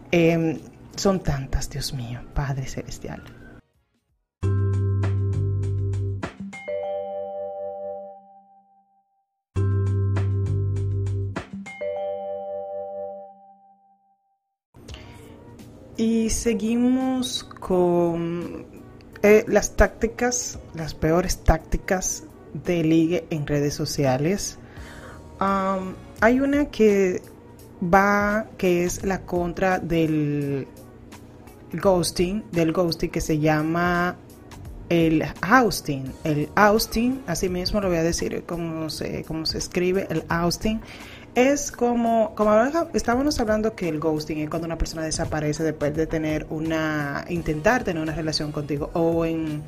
Em, 0.09 0.57
son 0.95 1.19
tantas, 1.19 1.69
Dios 1.69 1.93
mío, 1.93 2.21
Padre 2.33 2.65
Celestial. 2.65 3.21
Y 15.99 16.29
seguimos 16.29 17.43
con 17.43 18.65
eh, 19.21 19.43
las 19.49 19.75
tácticas, 19.75 20.57
las 20.73 20.93
peores 20.93 21.43
tácticas 21.43 22.23
de 22.53 22.85
ligue 22.85 23.25
en 23.31 23.45
redes 23.45 23.73
sociales. 23.73 24.57
hay 25.39 26.39
una 26.39 26.67
que 26.67 27.21
va, 27.83 28.47
que 28.57 28.85
es 28.85 29.03
la 29.03 29.25
contra 29.25 29.77
del 29.79 30.69
ghosting, 31.73 32.45
del 32.49 32.71
ghosting 32.71 33.09
que 33.09 33.19
se 33.19 33.37
llama 33.37 34.15
el 34.87 35.21
Austin. 35.41 36.13
El 36.23 36.47
Austin, 36.55 37.21
así 37.27 37.49
mismo 37.49 37.81
lo 37.81 37.89
voy 37.89 37.97
a 37.97 38.03
decir 38.03 38.45
como 38.45 38.89
se, 38.89 39.25
cómo 39.25 39.45
se 39.45 39.57
escribe, 39.57 40.07
el 40.09 40.23
Austin 40.29 40.79
es 41.35 41.71
como, 41.71 42.33
como 42.35 42.53
estábamos 42.93 43.39
hablando 43.39 43.75
que 43.75 43.89
el 43.89 43.99
ghosting 43.99 44.39
es 44.39 44.49
cuando 44.49 44.65
una 44.65 44.77
persona 44.77 45.03
desaparece 45.03 45.63
después 45.63 45.95
de 45.95 46.07
tener 46.07 46.45
una, 46.49 47.25
intentar 47.29 47.83
tener 47.83 48.01
una 48.01 48.13
relación 48.13 48.51
contigo 48.51 48.89
o 48.93 49.25
en 49.25 49.61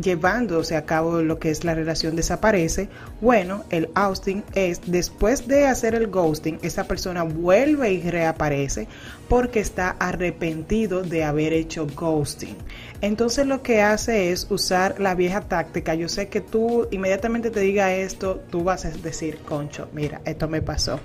llevándose 0.00 0.76
a 0.76 0.84
cabo 0.84 1.22
lo 1.22 1.38
que 1.38 1.50
es 1.50 1.64
la 1.64 1.74
relación 1.74 2.16
desaparece, 2.16 2.88
bueno, 3.20 3.64
el 3.70 3.88
ousting 3.94 4.42
es 4.54 4.80
después 4.86 5.46
de 5.48 5.66
hacer 5.66 5.94
el 5.94 6.08
ghosting, 6.08 6.58
esa 6.62 6.84
persona 6.84 7.22
vuelve 7.22 7.92
y 7.92 8.02
reaparece 8.02 8.88
porque 9.28 9.60
está 9.60 9.96
arrepentido 9.98 11.02
de 11.02 11.24
haber 11.24 11.52
hecho 11.52 11.86
ghosting. 11.86 12.56
Entonces 13.00 13.46
lo 13.46 13.62
que 13.62 13.80
hace 13.82 14.32
es 14.32 14.46
usar 14.50 15.00
la 15.00 15.14
vieja 15.14 15.40
táctica. 15.42 15.94
Yo 15.94 16.08
sé 16.08 16.28
que 16.28 16.40
tú 16.40 16.88
inmediatamente 16.90 17.50
te 17.50 17.60
diga 17.60 17.94
esto, 17.94 18.42
tú 18.50 18.64
vas 18.64 18.84
a 18.84 18.90
decir, 18.90 19.38
concho, 19.38 19.88
mira, 19.92 20.20
esto 20.24 20.48
me 20.48 20.62
pasó. 20.62 21.00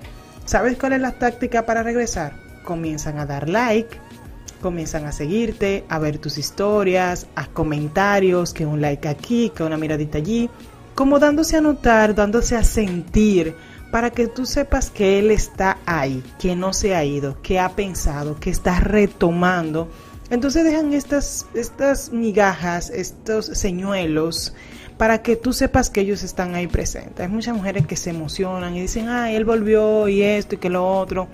¿Sabes 0.45 0.77
cuál 0.77 0.93
es 0.93 1.01
la 1.01 1.13
táctica 1.13 1.65
para 1.65 1.83
regresar? 1.83 2.33
Comienzan 2.63 3.19
a 3.19 3.25
dar 3.25 3.47
like, 3.47 3.97
comienzan 4.65 5.05
a 5.05 5.11
seguirte, 5.11 5.85
a 5.89 5.99
ver 5.99 6.17
tus 6.17 6.39
historias, 6.39 7.27
a 7.35 7.45
comentarios, 7.45 8.51
que 8.51 8.65
un 8.65 8.81
like 8.81 9.07
aquí, 9.07 9.51
que 9.55 9.61
una 9.61 9.77
miradita 9.77 10.17
allí, 10.17 10.49
como 10.95 11.19
dándose 11.19 11.55
a 11.55 11.61
notar, 11.61 12.15
dándose 12.15 12.55
a 12.55 12.63
sentir, 12.63 13.53
para 13.91 14.09
que 14.09 14.25
tú 14.25 14.47
sepas 14.47 14.89
que 14.89 15.19
él 15.19 15.29
está 15.29 15.77
ahí, 15.85 16.23
que 16.39 16.55
no 16.55 16.73
se 16.73 16.95
ha 16.95 17.05
ido, 17.05 17.39
que 17.43 17.59
ha 17.59 17.75
pensado, 17.75 18.39
que 18.39 18.49
está 18.49 18.79
retomando. 18.79 19.87
Entonces 20.31 20.63
dejan 20.63 20.91
estas, 20.93 21.45
estas 21.53 22.11
migajas, 22.11 22.89
estos 22.89 23.45
señuelos, 23.45 24.55
para 24.97 25.21
que 25.21 25.35
tú 25.35 25.53
sepas 25.53 25.91
que 25.91 26.01
ellos 26.01 26.23
están 26.23 26.55
ahí 26.55 26.65
presentes. 26.65 27.19
Hay 27.19 27.31
muchas 27.31 27.55
mujeres 27.55 27.85
que 27.85 27.97
se 27.97 28.09
emocionan 28.09 28.75
y 28.75 28.81
dicen, 28.81 29.09
ah, 29.09 29.31
él 29.31 29.45
volvió 29.45 30.07
y 30.07 30.23
esto 30.23 30.55
y 30.55 30.57
que 30.57 30.71
lo 30.71 30.87
otro 30.87 31.27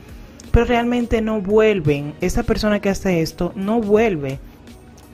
pero 0.51 0.65
realmente 0.65 1.21
no 1.21 1.41
vuelven. 1.41 2.13
Esa 2.21 2.43
persona 2.43 2.79
que 2.79 2.89
hace 2.89 3.21
esto 3.21 3.53
no 3.55 3.81
vuelve 3.81 4.39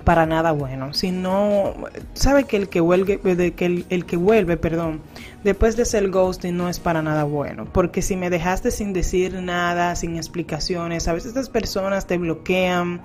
para 0.07 0.25
nada 0.25 0.53
bueno, 0.53 0.93
sino 0.93 1.73
sabe 2.13 2.45
que 2.45 2.55
el 2.55 2.69
que 2.69 2.79
vuelve, 2.79 3.19
que 3.19 3.83
el, 3.89 4.05
que 4.05 4.15
vuelve, 4.15 4.55
perdón, 4.55 5.01
después 5.43 5.75
de 5.75 5.81
hacer 5.81 6.09
ghosting 6.09 6.55
no 6.55 6.69
es 6.69 6.79
para 6.79 7.01
nada 7.01 7.25
bueno, 7.25 7.65
porque 7.65 8.01
si 8.01 8.15
me 8.15 8.29
dejaste 8.29 8.71
sin 8.71 8.93
decir 8.93 9.33
nada, 9.33 9.97
sin 9.97 10.15
explicaciones, 10.15 11.09
a 11.09 11.13
veces 11.13 11.31
estas 11.31 11.49
personas 11.49 12.07
te 12.07 12.17
bloquean, 12.17 13.01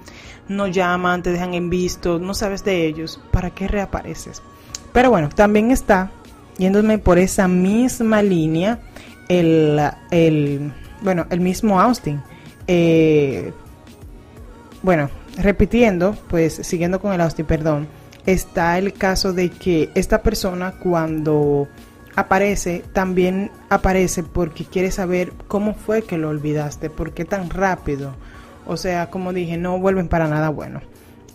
no 0.49 0.69
llaman, 0.69 1.25
te 1.25 1.33
dejan 1.33 1.55
en 1.55 1.71
visto, 1.71 2.21
no 2.21 2.35
sabes 2.35 2.65
de 2.65 2.87
ellos, 2.87 3.21
¿para 3.33 3.51
qué 3.51 3.67
reapareces? 3.67 4.41
Pero 4.93 5.11
bueno, 5.11 5.29
también 5.29 5.73
está 5.73 6.13
yéndome 6.57 6.99
por 6.99 7.19
esa 7.19 7.49
misma 7.49 8.23
línea 8.23 8.79
el, 9.29 9.81
el 10.13 10.73
bueno, 11.03 11.27
el 11.31 11.41
mismo 11.41 11.81
Austin. 11.81 12.23
Eh, 12.67 13.53
bueno, 14.83 15.11
repitiendo, 15.37 16.17
pues 16.29 16.55
siguiendo 16.55 17.01
con 17.01 17.13
el 17.13 17.21
Austin, 17.21 17.47
perdón, 17.47 17.89
está 18.27 18.79
el 18.79 18.93
caso 18.93 19.33
de 19.33 19.51
que 19.51 19.91
esta 19.95 20.23
persona 20.23 20.73
cuando 20.73 21.69
aparece, 22.15 22.85
también 22.93 23.51
aparece 23.69 24.23
porque 24.23 24.65
quiere 24.65 24.91
saber 24.91 25.33
cómo 25.49 25.75
fue 25.75 26.03
que 26.03 26.19
lo 26.19 26.29
olvidaste, 26.29 26.91
por 26.91 27.13
qué 27.13 27.25
tan 27.25 27.51
rápido. 27.51 28.15
O 28.67 28.77
sea, 28.77 29.11
como 29.11 29.33
dije, 29.33 29.57
no 29.57 29.79
vuelven 29.79 30.09
para 30.09 30.29
nada 30.29 30.51
bueno. 30.51 30.81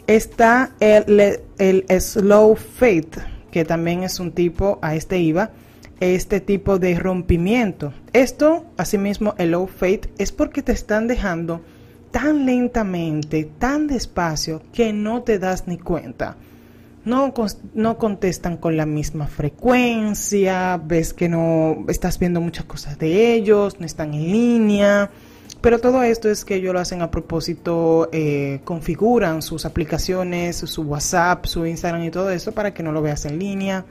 Está 0.05 0.71
el, 0.79 1.41
el 1.57 2.01
slow 2.01 2.55
fate, 2.55 3.21
que 3.51 3.65
también 3.65 4.03
es 4.03 4.19
un 4.19 4.31
tipo, 4.31 4.79
a 4.81 4.95
este 4.95 5.19
IVA, 5.19 5.51
este 6.00 6.39
tipo 6.39 6.80
de 6.80 6.96
rompimiento. 6.98 7.94
Esto, 8.13 8.66
asimismo, 8.77 9.34
el 9.38 9.51
low 9.51 9.68
faith, 9.68 10.08
es 10.18 10.32
porque 10.32 10.62
te 10.62 10.72
están 10.72 11.08
dejando 11.08 11.62
tan 12.12 12.46
lentamente, 12.46 13.50
tan 13.58 13.88
despacio, 13.88 14.62
que 14.74 14.94
no 14.94 15.24
te 15.24 15.39
das 15.39 15.68
ni 15.68 15.77
cuenta. 15.77 16.38
No, 17.06 17.34
no 17.74 17.98
contestan 17.98 18.58
con 18.58 18.75
la 18.75 18.86
misma 18.86 19.27
frecuencia, 19.27 20.82
ves 20.84 21.13
que 21.13 21.30
no 21.30 21.86
estás 21.88 22.20
viendo 22.20 22.42
muchas 22.42 22.66
cosas 22.66 22.98
de 23.00 23.34
ellos, 23.34 23.80
no 23.80 23.86
están 23.86 24.13
en 24.13 24.32
línea. 24.32 25.10
Pero 25.62 25.80
todo 25.80 26.04
esto 26.04 26.30
es 26.30 26.44
que 26.44 26.56
ellos 26.56 26.74
lo 26.74 26.80
hacen 26.80 27.01
a 27.01 27.10
propósito, 27.10 28.10
eh, 28.12 28.60
configuran 28.63 29.42
sus 29.42 29.66
aplicaciones, 29.66 30.58
su 30.58 30.84
WhatsApp, 30.84 31.46
su 31.46 31.66
Instagram 31.66 32.04
y 32.04 32.12
todo 32.12 32.30
eso 32.30 32.51
para 32.51 32.74
que 32.74 32.84
no 32.84 32.92
lo 32.92 33.01
veas 33.01 33.25
en 33.25 33.39
línea 33.39 33.86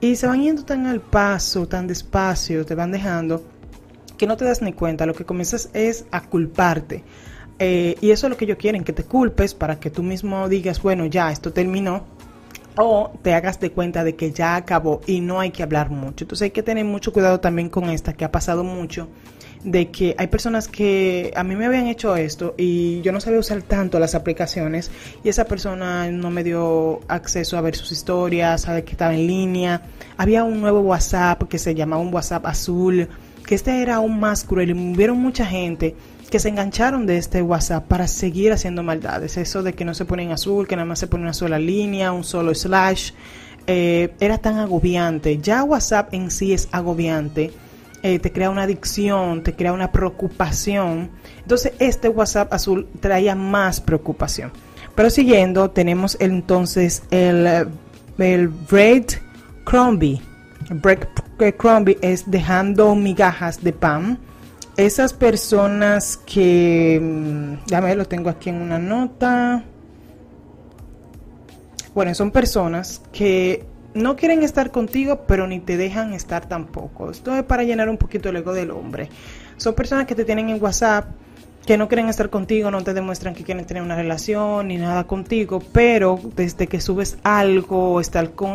y 0.00 0.16
se 0.16 0.26
van 0.26 0.42
yendo 0.42 0.64
tan 0.64 0.86
al 0.86 1.00
paso, 1.00 1.66
tan 1.66 1.86
despacio, 1.86 2.64
te 2.64 2.74
van 2.74 2.92
dejando 2.92 3.42
que 4.16 4.26
no 4.26 4.36
te 4.36 4.44
das 4.44 4.62
ni 4.62 4.72
cuenta. 4.72 5.06
Lo 5.06 5.14
que 5.14 5.24
comienzas 5.24 5.70
es 5.72 6.06
a 6.10 6.22
culparte. 6.22 7.04
Eh, 7.58 7.96
y 8.00 8.10
eso 8.10 8.26
es 8.26 8.30
lo 8.30 8.36
que 8.36 8.44
ellos 8.46 8.58
quieren, 8.58 8.84
que 8.84 8.92
te 8.92 9.04
culpes 9.04 9.54
para 9.54 9.78
que 9.78 9.90
tú 9.90 10.02
mismo 10.02 10.48
digas, 10.48 10.82
bueno, 10.82 11.06
ya, 11.06 11.30
esto 11.30 11.52
terminó. 11.52 12.04
O 12.76 13.12
te 13.22 13.34
hagas 13.34 13.60
de 13.60 13.70
cuenta 13.70 14.02
de 14.02 14.16
que 14.16 14.32
ya 14.32 14.56
acabó 14.56 15.00
y 15.06 15.20
no 15.20 15.40
hay 15.40 15.50
que 15.50 15.62
hablar 15.62 15.90
mucho. 15.90 16.24
Entonces 16.24 16.46
hay 16.46 16.50
que 16.50 16.62
tener 16.62 16.84
mucho 16.84 17.12
cuidado 17.12 17.40
también 17.40 17.68
con 17.68 17.88
esta, 17.88 18.14
que 18.14 18.24
ha 18.24 18.32
pasado 18.32 18.64
mucho 18.64 19.08
de 19.64 19.90
que 19.90 20.14
hay 20.18 20.26
personas 20.26 20.68
que 20.68 21.32
a 21.34 21.42
mí 21.42 21.56
me 21.56 21.64
habían 21.64 21.86
hecho 21.86 22.14
esto 22.16 22.54
y 22.58 23.00
yo 23.00 23.12
no 23.12 23.20
sabía 23.20 23.38
usar 23.38 23.62
tanto 23.62 23.98
las 23.98 24.14
aplicaciones 24.14 24.90
y 25.24 25.30
esa 25.30 25.46
persona 25.46 26.10
no 26.10 26.30
me 26.30 26.44
dio 26.44 27.00
acceso 27.08 27.56
a 27.56 27.62
ver 27.62 27.74
sus 27.74 27.90
historias, 27.90 28.62
sabe 28.62 28.84
que 28.84 28.92
estaba 28.92 29.14
en 29.14 29.26
línea. 29.26 29.82
Había 30.18 30.44
un 30.44 30.60
nuevo 30.60 30.80
WhatsApp 30.80 31.44
que 31.44 31.58
se 31.58 31.74
llamaba 31.74 32.02
un 32.02 32.12
WhatsApp 32.12 32.44
azul, 32.46 33.08
que 33.46 33.54
este 33.54 33.80
era 33.80 33.96
aún 33.96 34.20
más 34.20 34.44
cruel 34.44 34.70
y 34.70 34.72
hubieron 34.74 35.18
mucha 35.18 35.46
gente 35.46 35.96
que 36.30 36.38
se 36.38 36.48
engancharon 36.48 37.06
de 37.06 37.16
este 37.16 37.42
WhatsApp 37.42 37.86
para 37.86 38.08
seguir 38.08 38.52
haciendo 38.52 38.82
maldades. 38.82 39.36
Eso 39.36 39.62
de 39.62 39.72
que 39.74 39.84
no 39.84 39.94
se 39.94 40.04
pone 40.04 40.24
en 40.24 40.32
azul, 40.32 40.66
que 40.66 40.76
nada 40.76 40.86
más 40.86 40.98
se 40.98 41.06
pone 41.06 41.22
una 41.22 41.34
sola 41.34 41.58
línea, 41.58 42.12
un 42.12 42.24
solo 42.24 42.54
slash, 42.54 43.12
eh, 43.66 44.14
era 44.20 44.38
tan 44.38 44.58
agobiante. 44.58 45.38
Ya 45.38 45.64
WhatsApp 45.64 46.12
en 46.12 46.30
sí 46.30 46.52
es 46.52 46.68
agobiante 46.72 47.52
eh, 48.04 48.18
te 48.18 48.30
crea 48.30 48.50
una 48.50 48.64
adicción, 48.64 49.42
te 49.42 49.54
crea 49.54 49.72
una 49.72 49.90
preocupación. 49.90 51.08
Entonces 51.40 51.72
este 51.78 52.10
WhatsApp 52.10 52.52
azul 52.52 52.86
traía 53.00 53.34
más 53.34 53.80
preocupación. 53.80 54.52
Pero 54.94 55.08
siguiendo, 55.08 55.70
tenemos 55.70 56.18
entonces 56.20 57.02
el, 57.10 57.66
el 58.18 58.48
Bread 58.48 59.06
Crombie. 59.64 60.20
Bread 60.68 61.54
Crombie 61.56 61.96
es 62.02 62.30
dejando 62.30 62.94
migajas 62.94 63.64
de 63.64 63.72
pan. 63.72 64.18
Esas 64.76 65.12
personas 65.12 66.16
que, 66.16 67.00
mm, 67.00 67.66
ya 67.66 67.80
me 67.80 67.94
lo 67.94 68.06
tengo 68.06 68.28
aquí 68.28 68.50
en 68.50 68.56
una 68.56 68.78
nota. 68.78 69.64
Bueno, 71.94 72.12
son 72.14 72.32
personas 72.32 73.00
que 73.12 73.64
no 73.94 74.16
quieren 74.16 74.42
estar 74.42 74.72
contigo, 74.72 75.20
pero 75.28 75.46
ni 75.46 75.60
te 75.60 75.76
dejan 75.76 76.12
estar 76.12 76.48
tampoco. 76.48 77.10
Esto 77.10 77.34
es 77.36 77.44
para 77.44 77.62
llenar 77.62 77.88
un 77.88 77.96
poquito 77.96 78.30
el 78.30 78.36
ego 78.36 78.52
del 78.52 78.72
hombre. 78.72 79.08
Son 79.56 79.74
personas 79.74 80.06
que 80.06 80.16
te 80.16 80.24
tienen 80.24 80.48
en 80.50 80.60
WhatsApp, 80.60 81.06
que 81.64 81.78
no 81.78 81.86
quieren 81.86 82.08
estar 82.08 82.28
contigo, 82.28 82.72
no 82.72 82.82
te 82.82 82.92
demuestran 82.92 83.34
que 83.34 83.44
quieren 83.44 83.64
tener 83.64 83.82
una 83.82 83.94
relación 83.94 84.68
ni 84.68 84.76
nada 84.76 85.04
contigo, 85.04 85.62
pero 85.72 86.18
desde 86.34 86.66
que 86.66 86.80
subes 86.80 87.16
algo 87.22 87.94
o, 87.94 88.02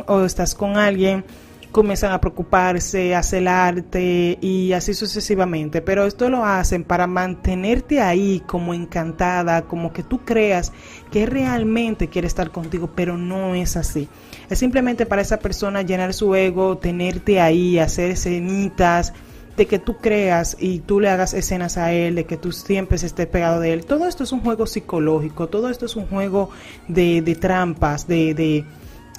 o 0.07 0.25
estás 0.25 0.53
con 0.53 0.75
alguien, 0.75 1.23
comienzan 1.71 2.11
a 2.11 2.21
preocuparse, 2.21 3.15
a 3.15 3.23
celarte 3.23 4.37
y 4.41 4.73
así 4.73 4.93
sucesivamente. 4.93 5.81
Pero 5.81 6.05
esto 6.05 6.29
lo 6.29 6.43
hacen 6.45 6.83
para 6.83 7.07
mantenerte 7.07 8.01
ahí 8.01 8.41
como 8.45 8.73
encantada, 8.73 9.63
como 9.63 9.93
que 9.93 10.03
tú 10.03 10.19
creas 10.25 10.71
que 11.11 11.25
realmente 11.25 12.07
quiere 12.07 12.27
estar 12.27 12.51
contigo, 12.51 12.89
pero 12.95 13.17
no 13.17 13.55
es 13.55 13.77
así. 13.77 14.07
Es 14.49 14.59
simplemente 14.59 15.05
para 15.05 15.21
esa 15.21 15.37
persona 15.37 15.81
llenar 15.83 16.13
su 16.13 16.33
ego, 16.35 16.77
tenerte 16.77 17.39
ahí, 17.39 17.79
hacer 17.79 18.11
escenitas 18.11 19.13
de 19.59 19.67
que 19.67 19.77
tú 19.77 19.97
creas 19.97 20.55
y 20.57 20.79
tú 20.79 21.01
le 21.01 21.09
hagas 21.09 21.33
escenas 21.33 21.77
a 21.77 21.91
él, 21.91 22.15
de 22.15 22.25
que 22.25 22.37
tú 22.37 22.53
siempre 22.53 22.95
estés 22.95 23.27
pegado 23.27 23.59
de 23.59 23.73
él. 23.73 23.85
Todo 23.85 24.07
esto 24.07 24.23
es 24.23 24.31
un 24.31 24.39
juego 24.39 24.65
psicológico, 24.65 25.49
todo 25.49 25.69
esto 25.69 25.85
es 25.85 25.97
un 25.97 26.07
juego 26.07 26.49
de, 26.87 27.21
de 27.21 27.35
trampas, 27.35 28.07
de, 28.07 28.33
de, 28.33 28.63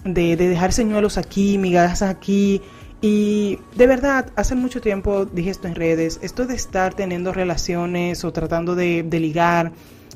de, 0.05 0.37
dejar 0.37 0.73
señuelos 0.73 1.19
aquí, 1.19 1.59
migajas 1.59 2.03
aquí. 2.03 2.63
Y 3.03 3.59
de 3.77 3.87
verdad, 3.87 4.31
hace 4.37 4.55
mucho 4.55 4.81
tiempo 4.81 5.25
dije 5.25 5.51
esto 5.51 5.69
en 5.69 5.75
redes, 5.75 6.21
esto 6.23 6.47
de 6.47 6.55
estar 6.55 6.93
teniendo 6.93 7.33
relaciones 7.33 8.25
o 8.25 8.33
tratando 8.33 8.75
de, 8.75 9.03
de 9.03 9.21
ligar, 9.21 9.73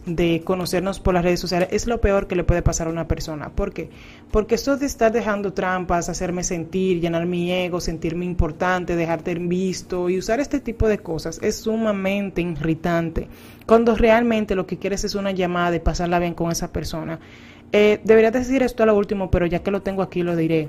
de 0.07 0.43
conocernos 0.45 1.01
por 1.01 1.15
las 1.15 1.25
redes 1.25 1.41
sociales 1.41 1.69
es 1.73 1.87
lo 1.87 2.01
peor 2.01 2.27
que 2.27 2.37
le 2.37 2.45
puede 2.45 2.63
pasar 2.63 2.89
a 2.89 2.91
una 2.91 3.09
persona. 3.09 3.51
¿Por 3.51 3.73
qué? 3.73 3.89
Porque 4.31 4.55
esto 4.55 4.77
de 4.77 4.87
estar 4.87 5.13
dejando 5.13 5.53
trampas, 5.53 6.09
hacerme 6.09 6.45
sentir, 6.45 7.01
llenar 7.01 7.27
mi 7.27 7.51
ego, 7.51 7.81
sentirme 7.81 8.25
importante, 8.25 8.97
dejarte 8.97 9.35
visto 9.35 10.11
y 10.11 10.19
usar 10.19 10.41
este 10.41 10.61
tipo 10.61 10.89
de 10.89 10.99
cosas 10.99 11.41
es 11.43 11.57
sumamente 11.57 12.43
irritante. 12.43 13.29
Cuando 13.67 13.95
realmente 13.95 14.55
lo 14.55 14.67
que 14.67 14.79
quieres 14.79 15.05
es 15.05 15.15
una 15.15 15.31
llamada 15.31 15.71
de 15.71 15.81
pasarla 15.81 16.19
bien 16.19 16.35
con 16.35 16.51
esa 16.51 16.71
persona. 16.71 17.19
Eh, 17.73 18.01
debería 18.05 18.31
decir 18.31 18.63
esto 18.63 18.83
a 18.83 18.87
lo 18.87 18.97
último, 18.97 19.31
pero 19.31 19.47
ya 19.47 19.63
que 19.63 19.71
lo 19.71 19.83
tengo 19.83 20.03
aquí 20.03 20.23
lo 20.23 20.37
diré 20.37 20.69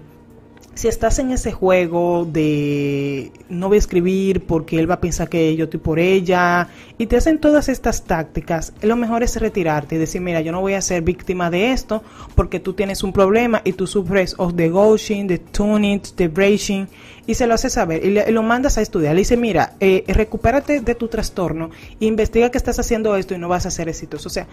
si 0.76 0.90
estás 0.90 1.20
en 1.20 1.32
ese 1.32 1.54
juego 1.54 2.26
de 2.26 3.32
no 3.48 3.70
voy 3.70 3.78
a 3.78 3.80
escribir 3.80 4.46
porque 4.46 4.78
él 4.78 4.90
va 4.90 4.96
a 4.96 5.00
pensar 5.00 5.30
que 5.30 5.56
yo 5.56 5.66
estoy 5.66 5.80
por 5.80 6.00
ella 6.00 6.68
y 6.98 7.06
te 7.06 7.16
hacen 7.16 7.40
todas 7.40 7.70
estas 7.70 8.04
tácticas, 8.04 8.74
lo 8.82 8.98
mejor 8.98 9.24
es 9.24 9.40
retirarte 9.40 9.96
y 9.96 9.98
decir, 9.98 10.20
mira, 10.20 10.42
yo 10.42 10.52
no 10.52 10.60
voy 10.60 10.74
a 10.74 10.82
ser 10.82 11.02
víctima 11.02 11.50
de 11.50 11.72
esto 11.72 12.04
porque 12.36 12.60
tú 12.60 12.74
tienes 12.74 13.04
un 13.04 13.14
problema 13.14 13.62
y 13.64 13.72
tú 13.72 13.88
sufres 13.88 14.36
of 14.38 14.56
the 14.56 14.70
ghosting, 14.70 15.28
the 15.28 15.38
tuning, 15.38 16.02
the 16.16 16.28
breaking 16.28 16.90
y 17.26 17.36
se 17.36 17.48
lo 17.48 17.54
haces 17.54 17.74
saber 17.74 18.06
y, 18.06 18.32
lo 18.32 18.44
mandas 18.44 18.78
a 18.78 18.82
estudiar. 18.82 19.16
Le 19.16 19.22
dice, 19.22 19.38
mira, 19.38 19.76
eh, 19.80 20.04
recupérate 20.08 20.82
de 20.82 20.96
tu 20.96 21.08
trastorno, 21.08 21.72
investiga 22.02 22.52
que 22.52 22.58
estás 22.58 22.78
haciendo 22.80 23.16
esto 23.16 23.34
y 23.34 23.38
no 23.38 23.48
vas 23.48 23.66
a 23.66 23.72
ser 23.72 23.88
exitoso. 23.88 24.28
O 24.28 24.32
sea, 24.32 24.46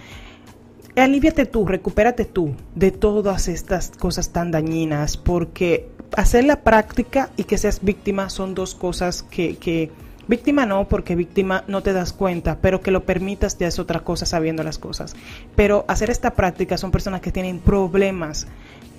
aliviate 0.96 1.46
tú, 1.46 1.66
recupérate 1.66 2.24
tú 2.24 2.54
de 2.74 2.90
todas 2.90 3.48
estas 3.48 3.90
cosas 3.90 4.30
tan 4.30 4.50
dañinas 4.50 5.16
porque 5.16 5.88
hacer 6.16 6.44
la 6.44 6.62
práctica 6.62 7.30
y 7.36 7.44
que 7.44 7.58
seas 7.58 7.82
víctima 7.82 8.28
son 8.28 8.54
dos 8.54 8.74
cosas 8.74 9.22
que, 9.22 9.56
que 9.56 9.90
Víctima 10.28 10.66
no, 10.66 10.88
porque 10.88 11.16
víctima 11.16 11.64
no 11.66 11.82
te 11.82 11.92
das 11.92 12.12
cuenta, 12.12 12.58
pero 12.60 12.80
que 12.80 12.92
lo 12.92 13.04
permitas 13.04 13.58
ya 13.58 13.66
es 13.66 13.80
otra 13.80 14.00
cosa 14.00 14.24
sabiendo 14.24 14.62
las 14.62 14.78
cosas. 14.78 15.16
Pero 15.56 15.84
hacer 15.88 16.10
esta 16.10 16.34
práctica 16.34 16.78
son 16.78 16.92
personas 16.92 17.20
que 17.20 17.32
tienen 17.32 17.58
problemas. 17.58 18.46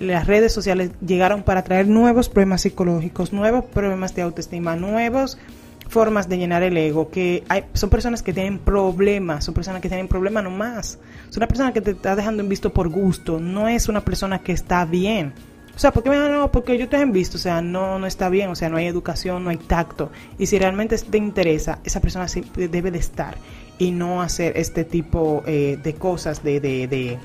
Las 0.00 0.26
redes 0.26 0.52
sociales 0.52 0.90
llegaron 1.04 1.42
para 1.42 1.64
traer 1.64 1.88
nuevos 1.88 2.28
problemas 2.28 2.60
psicológicos, 2.62 3.32
nuevos 3.32 3.64
problemas 3.64 4.14
de 4.14 4.22
autoestima, 4.22 4.76
nuevas 4.76 5.38
formas 5.88 6.28
de 6.28 6.38
llenar 6.38 6.62
el 6.62 6.76
ego, 6.76 7.10
que 7.10 7.44
hay, 7.48 7.64
son 7.74 7.90
personas 7.90 8.22
que 8.22 8.32
tienen 8.32 8.58
problemas, 8.58 9.44
son 9.44 9.54
personas 9.54 9.80
que 9.80 9.88
tienen 9.88 10.08
problemas 10.08 10.44
no 10.44 10.50
más. 10.50 10.98
Es 11.28 11.36
una 11.36 11.48
persona 11.48 11.72
que 11.72 11.80
te 11.80 11.92
está 11.92 12.16
dejando 12.16 12.42
en 12.42 12.48
visto 12.48 12.72
por 12.72 12.88
gusto, 12.88 13.38
no 13.40 13.68
es 13.68 13.88
una 13.88 14.04
persona 14.04 14.40
que 14.40 14.52
está 14.52 14.84
bien. 14.84 15.32
O 15.76 15.78
sea, 15.78 15.92
¿por 15.92 16.04
qué 16.04 16.10
me 16.10 16.16
no? 16.16 16.52
Porque 16.52 16.78
yo 16.78 16.88
te 16.88 16.96
han 16.96 17.12
visto, 17.12 17.36
o 17.36 17.40
sea, 17.40 17.60
no, 17.60 17.98
no 17.98 18.06
está 18.06 18.28
bien, 18.28 18.48
o 18.48 18.54
sea, 18.54 18.68
no 18.68 18.76
hay 18.76 18.86
educación, 18.86 19.42
no 19.42 19.50
hay 19.50 19.56
tacto. 19.56 20.10
Y 20.38 20.46
si 20.46 20.58
realmente 20.58 20.96
te 20.98 21.18
interesa, 21.18 21.80
esa 21.84 22.00
persona 22.00 22.28
sí 22.28 22.44
debe 22.54 22.92
de 22.92 22.98
estar 22.98 23.36
y 23.78 23.90
no 23.90 24.22
hacer 24.22 24.56
este 24.56 24.84
tipo 24.84 25.42
eh, 25.46 25.78
de 25.82 25.94
cosas, 25.94 26.44
de, 26.44 26.60
de, 26.60 26.86
de, 26.86 27.18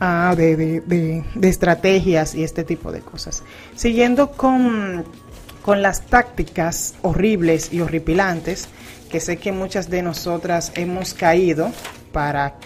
ah, 0.00 0.34
de, 0.34 0.56
de, 0.56 1.24
de, 1.34 1.48
estrategias 1.48 2.34
y 2.34 2.42
este 2.42 2.64
tipo 2.64 2.90
de 2.90 3.00
cosas. 3.00 3.42
Siguiendo 3.74 4.30
con, 4.32 5.04
con 5.70 5.82
las 5.82 6.02
tácticas 6.02 6.96
horribles 7.02 7.72
y 7.72 7.80
horripilantes, 7.80 8.66
que 9.08 9.20
sé 9.20 9.36
que 9.36 9.52
muchas 9.52 9.88
de 9.88 10.02
nosotras 10.02 10.72
hemos 10.74 11.14
caído 11.14 11.70
para 12.10 12.56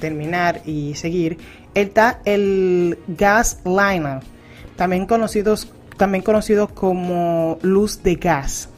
terminar 0.00 0.62
y 0.64 0.94
seguir, 0.94 1.36
está 1.74 2.20
el 2.24 2.98
gas 3.06 3.58
liner 3.66 4.20
también 4.76 5.04
conocidos 5.04 5.70
también 5.98 6.24
conocido 6.24 6.68
como 6.68 7.58
luz 7.60 8.02
de 8.02 8.14
gas. 8.14 8.70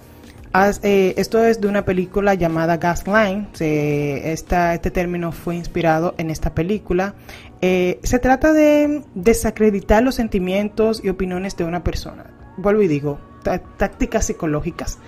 Eh, 0.83 1.15
esto 1.17 1.45
es 1.45 1.61
de 1.61 1.69
una 1.69 1.85
película 1.85 2.35
llamada 2.35 2.79
Gasline. 2.79 3.47
Se, 3.53 4.33
este 4.33 4.91
término 4.91 5.31
fue 5.31 5.55
inspirado 5.55 6.17
en 6.19 6.31
esta 6.31 6.53
película. 6.53 7.15
Eh, 7.61 8.01
se 8.03 8.19
trata 8.19 8.53
de 8.53 9.05
desacreditar 9.15 10.03
los 10.03 10.17
sentimientos 10.17 11.01
y 11.05 11.09
opiniones 11.09 11.57
de 11.57 11.63
una 11.63 11.85
persona. 11.85 12.46
Vuelvo 12.57 12.83
y 12.83 12.89
digo, 12.89 13.19
tácticas 13.77 14.27
psicológicas. 14.27 14.99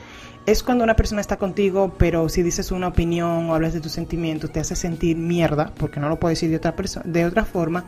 Es 0.46 0.62
cuando 0.62 0.84
una 0.84 0.96
persona 0.96 1.20
está 1.20 1.36
contigo, 1.36 1.94
pero 1.98 2.28
si 2.28 2.42
dices 2.42 2.72
una 2.72 2.88
opinión 2.88 3.50
o 3.50 3.54
hablas 3.54 3.74
de 3.74 3.80
tus 3.80 3.92
sentimientos, 3.92 4.50
te 4.50 4.60
hace 4.60 4.76
sentir 4.76 5.16
mierda, 5.16 5.72
porque 5.76 6.00
no 6.00 6.08
lo 6.08 6.18
puedes 6.18 6.38
decir 6.38 6.50
de 6.50 6.56
otra, 6.56 6.74
persona, 6.74 7.04
de 7.06 7.26
otra 7.26 7.44
forma, 7.44 7.84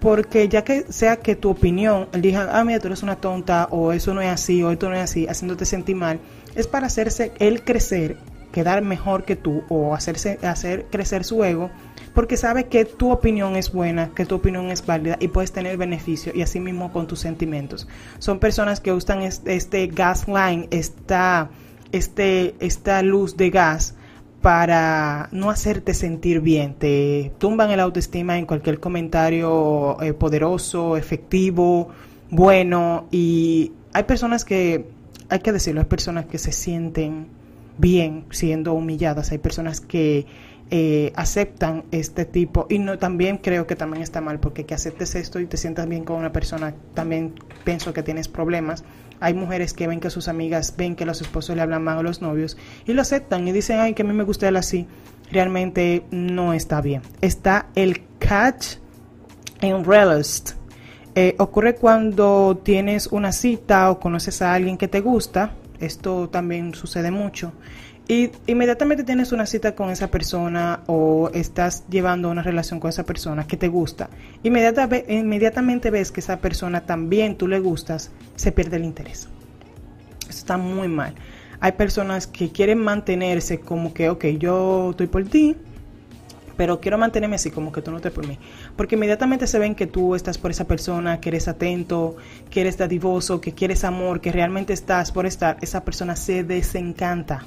porque 0.00 0.48
ya 0.50 0.64
que 0.64 0.84
sea 0.92 1.16
que 1.16 1.34
tu 1.34 1.48
opinión, 1.48 2.08
diga, 2.12 2.50
ah, 2.52 2.62
mira, 2.62 2.78
tú 2.78 2.88
eres 2.88 3.02
una 3.02 3.16
tonta, 3.16 3.68
o 3.70 3.92
eso 3.92 4.12
no 4.12 4.20
es 4.20 4.28
así, 4.28 4.62
o 4.62 4.70
esto 4.70 4.90
no 4.90 4.96
es 4.96 5.00
así, 5.00 5.26
haciéndote 5.26 5.64
sentir 5.64 5.96
mal, 5.96 6.20
es 6.54 6.66
para 6.66 6.88
hacerse 6.88 7.32
él 7.38 7.64
crecer, 7.64 8.18
quedar 8.52 8.82
mejor 8.82 9.24
que 9.24 9.36
tú, 9.36 9.64
o 9.70 9.94
hacerse, 9.94 10.38
hacer 10.42 10.84
crecer 10.90 11.24
su 11.24 11.42
ego, 11.42 11.70
porque 12.14 12.36
sabe 12.36 12.66
que 12.66 12.84
tu 12.84 13.10
opinión 13.10 13.56
es 13.56 13.72
buena, 13.72 14.10
que 14.14 14.24
tu 14.24 14.36
opinión 14.36 14.70
es 14.70 14.86
válida 14.86 15.16
y 15.20 15.28
puedes 15.28 15.52
tener 15.52 15.76
beneficio, 15.76 16.32
y 16.34 16.42
así 16.42 16.60
mismo 16.60 16.92
con 16.92 17.06
tus 17.06 17.18
sentimientos. 17.20 17.88
Son 18.18 18.38
personas 18.38 18.80
que 18.80 18.92
usan 18.92 19.22
este, 19.22 19.86
gas 19.88 20.26
line, 20.28 20.68
esta, 20.70 21.50
este, 21.92 22.54
esta 22.60 23.02
luz 23.02 23.36
de 23.36 23.50
gas, 23.50 23.96
para 24.44 25.30
no 25.32 25.48
hacerte 25.48 25.94
sentir 25.94 26.42
bien. 26.42 26.74
Te 26.74 27.32
tumban 27.38 27.70
el 27.70 27.80
autoestima 27.80 28.36
en 28.36 28.44
cualquier 28.44 28.78
comentario 28.78 29.96
eh, 30.02 30.12
poderoso, 30.12 30.98
efectivo, 30.98 31.88
bueno. 32.28 33.06
Y 33.10 33.72
hay 33.94 34.02
personas 34.02 34.44
que, 34.44 34.86
hay 35.30 35.38
que 35.38 35.50
decirlo, 35.50 35.80
hay 35.80 35.86
personas 35.86 36.26
que 36.26 36.36
se 36.36 36.52
sienten 36.52 37.26
bien 37.78 38.26
siendo 38.30 38.74
humilladas. 38.74 39.32
Hay 39.32 39.38
personas 39.38 39.80
que 39.80 40.26
eh, 40.70 41.12
aceptan 41.14 41.84
este 41.90 42.24
tipo. 42.24 42.66
Y 42.68 42.78
no 42.78 42.98
también 42.98 43.38
creo 43.38 43.66
que 43.66 43.76
también 43.76 44.02
está 44.02 44.20
mal 44.20 44.40
porque 44.40 44.64
que 44.64 44.74
aceptes 44.74 45.14
esto 45.14 45.40
y 45.40 45.46
te 45.46 45.56
sientas 45.56 45.88
bien 45.88 46.04
con 46.04 46.16
una 46.16 46.32
persona 46.32 46.74
también 46.94 47.34
pienso 47.64 47.92
que 47.92 48.02
tienes 48.02 48.28
problemas. 48.28 48.84
Hay 49.20 49.34
mujeres 49.34 49.72
que 49.72 49.86
ven 49.86 50.00
que 50.00 50.10
sus 50.10 50.28
amigas 50.28 50.74
ven 50.76 50.96
que 50.96 51.06
los 51.06 51.20
esposos 51.20 51.54
le 51.56 51.62
hablan 51.62 51.84
mal 51.84 51.98
a 51.98 52.02
los 52.02 52.20
novios 52.20 52.56
y 52.84 52.92
lo 52.92 53.02
aceptan 53.02 53.46
y 53.46 53.52
dicen 53.52 53.78
ay 53.78 53.94
que 53.94 54.02
a 54.02 54.04
mí 54.04 54.12
me 54.12 54.24
gusta 54.24 54.48
él 54.48 54.56
así 54.56 54.86
realmente 55.30 56.04
no 56.10 56.52
está 56.52 56.80
bien. 56.80 57.02
Está 57.20 57.68
el 57.74 58.02
catch 58.18 58.78
en 59.60 59.84
realist 59.84 60.52
eh, 61.16 61.36
ocurre 61.38 61.76
cuando 61.76 62.60
tienes 62.64 63.06
una 63.06 63.30
cita 63.30 63.88
o 63.90 64.00
conoces 64.00 64.42
a 64.42 64.52
alguien 64.52 64.76
que 64.76 64.88
te 64.88 65.00
gusta. 65.00 65.52
Esto 65.78 66.28
también 66.28 66.74
sucede 66.74 67.12
mucho 67.12 67.52
y 68.06 68.30
inmediatamente 68.46 69.02
tienes 69.02 69.32
una 69.32 69.46
cita 69.46 69.74
con 69.74 69.88
esa 69.88 70.08
persona 70.08 70.80
o 70.86 71.30
estás 71.32 71.84
llevando 71.88 72.30
una 72.30 72.42
relación 72.42 72.78
con 72.78 72.90
esa 72.90 73.04
persona 73.04 73.46
que 73.46 73.56
te 73.56 73.68
gusta, 73.68 74.10
inmediatamente 74.42 75.90
ves 75.90 76.12
que 76.12 76.20
esa 76.20 76.38
persona 76.38 76.82
también 76.82 77.36
tú 77.36 77.48
le 77.48 77.60
gustas, 77.60 78.10
se 78.36 78.52
pierde 78.52 78.76
el 78.76 78.84
interés. 78.84 79.28
Eso 80.28 80.38
está 80.38 80.58
muy 80.58 80.88
mal. 80.88 81.14
Hay 81.60 81.72
personas 81.72 82.26
que 82.26 82.50
quieren 82.50 82.78
mantenerse 82.78 83.60
como 83.60 83.94
que, 83.94 84.10
ok, 84.10 84.24
yo 84.38 84.90
estoy 84.90 85.06
por 85.06 85.24
ti, 85.24 85.56
pero 86.58 86.80
quiero 86.80 86.98
mantenerme 86.98 87.36
así, 87.36 87.50
como 87.50 87.72
que 87.72 87.80
tú 87.80 87.90
no 87.90 88.00
te 88.00 88.10
por 88.10 88.26
mí. 88.26 88.38
Porque 88.76 88.96
inmediatamente 88.96 89.46
se 89.46 89.58
ven 89.58 89.74
que 89.74 89.86
tú 89.86 90.14
estás 90.14 90.36
por 90.36 90.50
esa 90.50 90.66
persona, 90.66 91.20
que 91.20 91.30
eres 91.30 91.48
atento, 91.48 92.16
que 92.50 92.60
eres 92.60 92.76
dadivoso, 92.76 93.40
que 93.40 93.52
quieres 93.52 93.82
amor, 93.82 94.20
que 94.20 94.30
realmente 94.30 94.74
estás 94.74 95.10
por 95.10 95.24
estar, 95.24 95.56
esa 95.62 95.84
persona 95.84 96.16
se 96.16 96.44
desencanta 96.44 97.46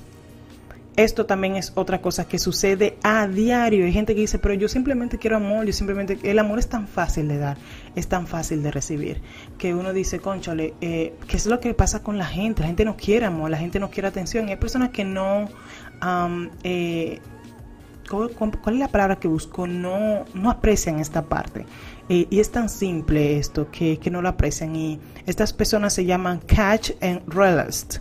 esto 0.97 1.27
también 1.27 1.55
es 1.55 1.71
otra 1.75 2.01
cosa 2.01 2.27
que 2.27 2.39
sucede 2.39 2.97
a 3.03 3.27
diario. 3.27 3.86
Hay 3.86 3.93
gente 3.93 4.15
que 4.15 4.21
dice, 4.21 4.39
pero 4.39 4.55
yo 4.55 4.67
simplemente 4.67 5.19
quiero 5.19 5.38
amor, 5.38 5.65
yo 5.65 5.71
simplemente... 5.71 6.17
El 6.23 6.39
amor 6.39 6.57
es 6.57 6.67
tan 6.67 6.88
fácil 6.88 7.27
de 7.27 7.38
dar, 7.38 7.57
es 7.95 8.07
tan 8.07 8.25
fácil 8.25 8.63
de 8.63 8.71
recibir, 8.71 9.21
que 9.60 9.75
uno 9.75 9.93
dice, 9.93 10.19
conchole, 10.19 10.73
eh, 10.81 11.13
¿qué 11.27 11.38
es 11.38 11.45
lo 11.45 11.60
que 11.60 11.73
pasa 11.75 12.01
con 12.01 12.17
la 12.17 12.25
gente? 12.25 12.62
La 12.62 12.67
gente 12.67 12.83
no 12.83 12.97
quiere 12.97 13.27
amor, 13.27 13.51
la 13.51 13.60
gente 13.60 13.79
no 13.79 13.91
quiere 13.91 14.07
atención. 14.07 14.47
Y 14.49 14.51
hay 14.51 14.57
personas 14.57 14.89
que 14.89 15.05
no... 15.05 15.47
Eh, 16.63 17.19
¿cuál 18.10 18.75
es 18.75 18.79
la 18.79 18.88
palabra 18.88 19.17
que 19.17 19.27
busco? 19.27 19.67
No, 19.67 20.25
no 20.33 20.49
aprecian 20.49 20.99
esta 20.99 21.23
parte. 21.23 21.65
Y 22.10 22.39
es 22.39 22.51
tan 22.51 22.69
simple 22.69 23.38
esto 23.38 23.69
que, 23.69 23.99
no 24.10 24.21
lo 24.21 24.29
aprecian. 24.29 24.75
Y 24.75 24.99
estas 25.25 25.53
personas 25.53 25.93
se 25.93 26.05
llaman 26.05 26.39
catch 26.39 26.91
and 27.01 27.21
relast. 27.27 27.97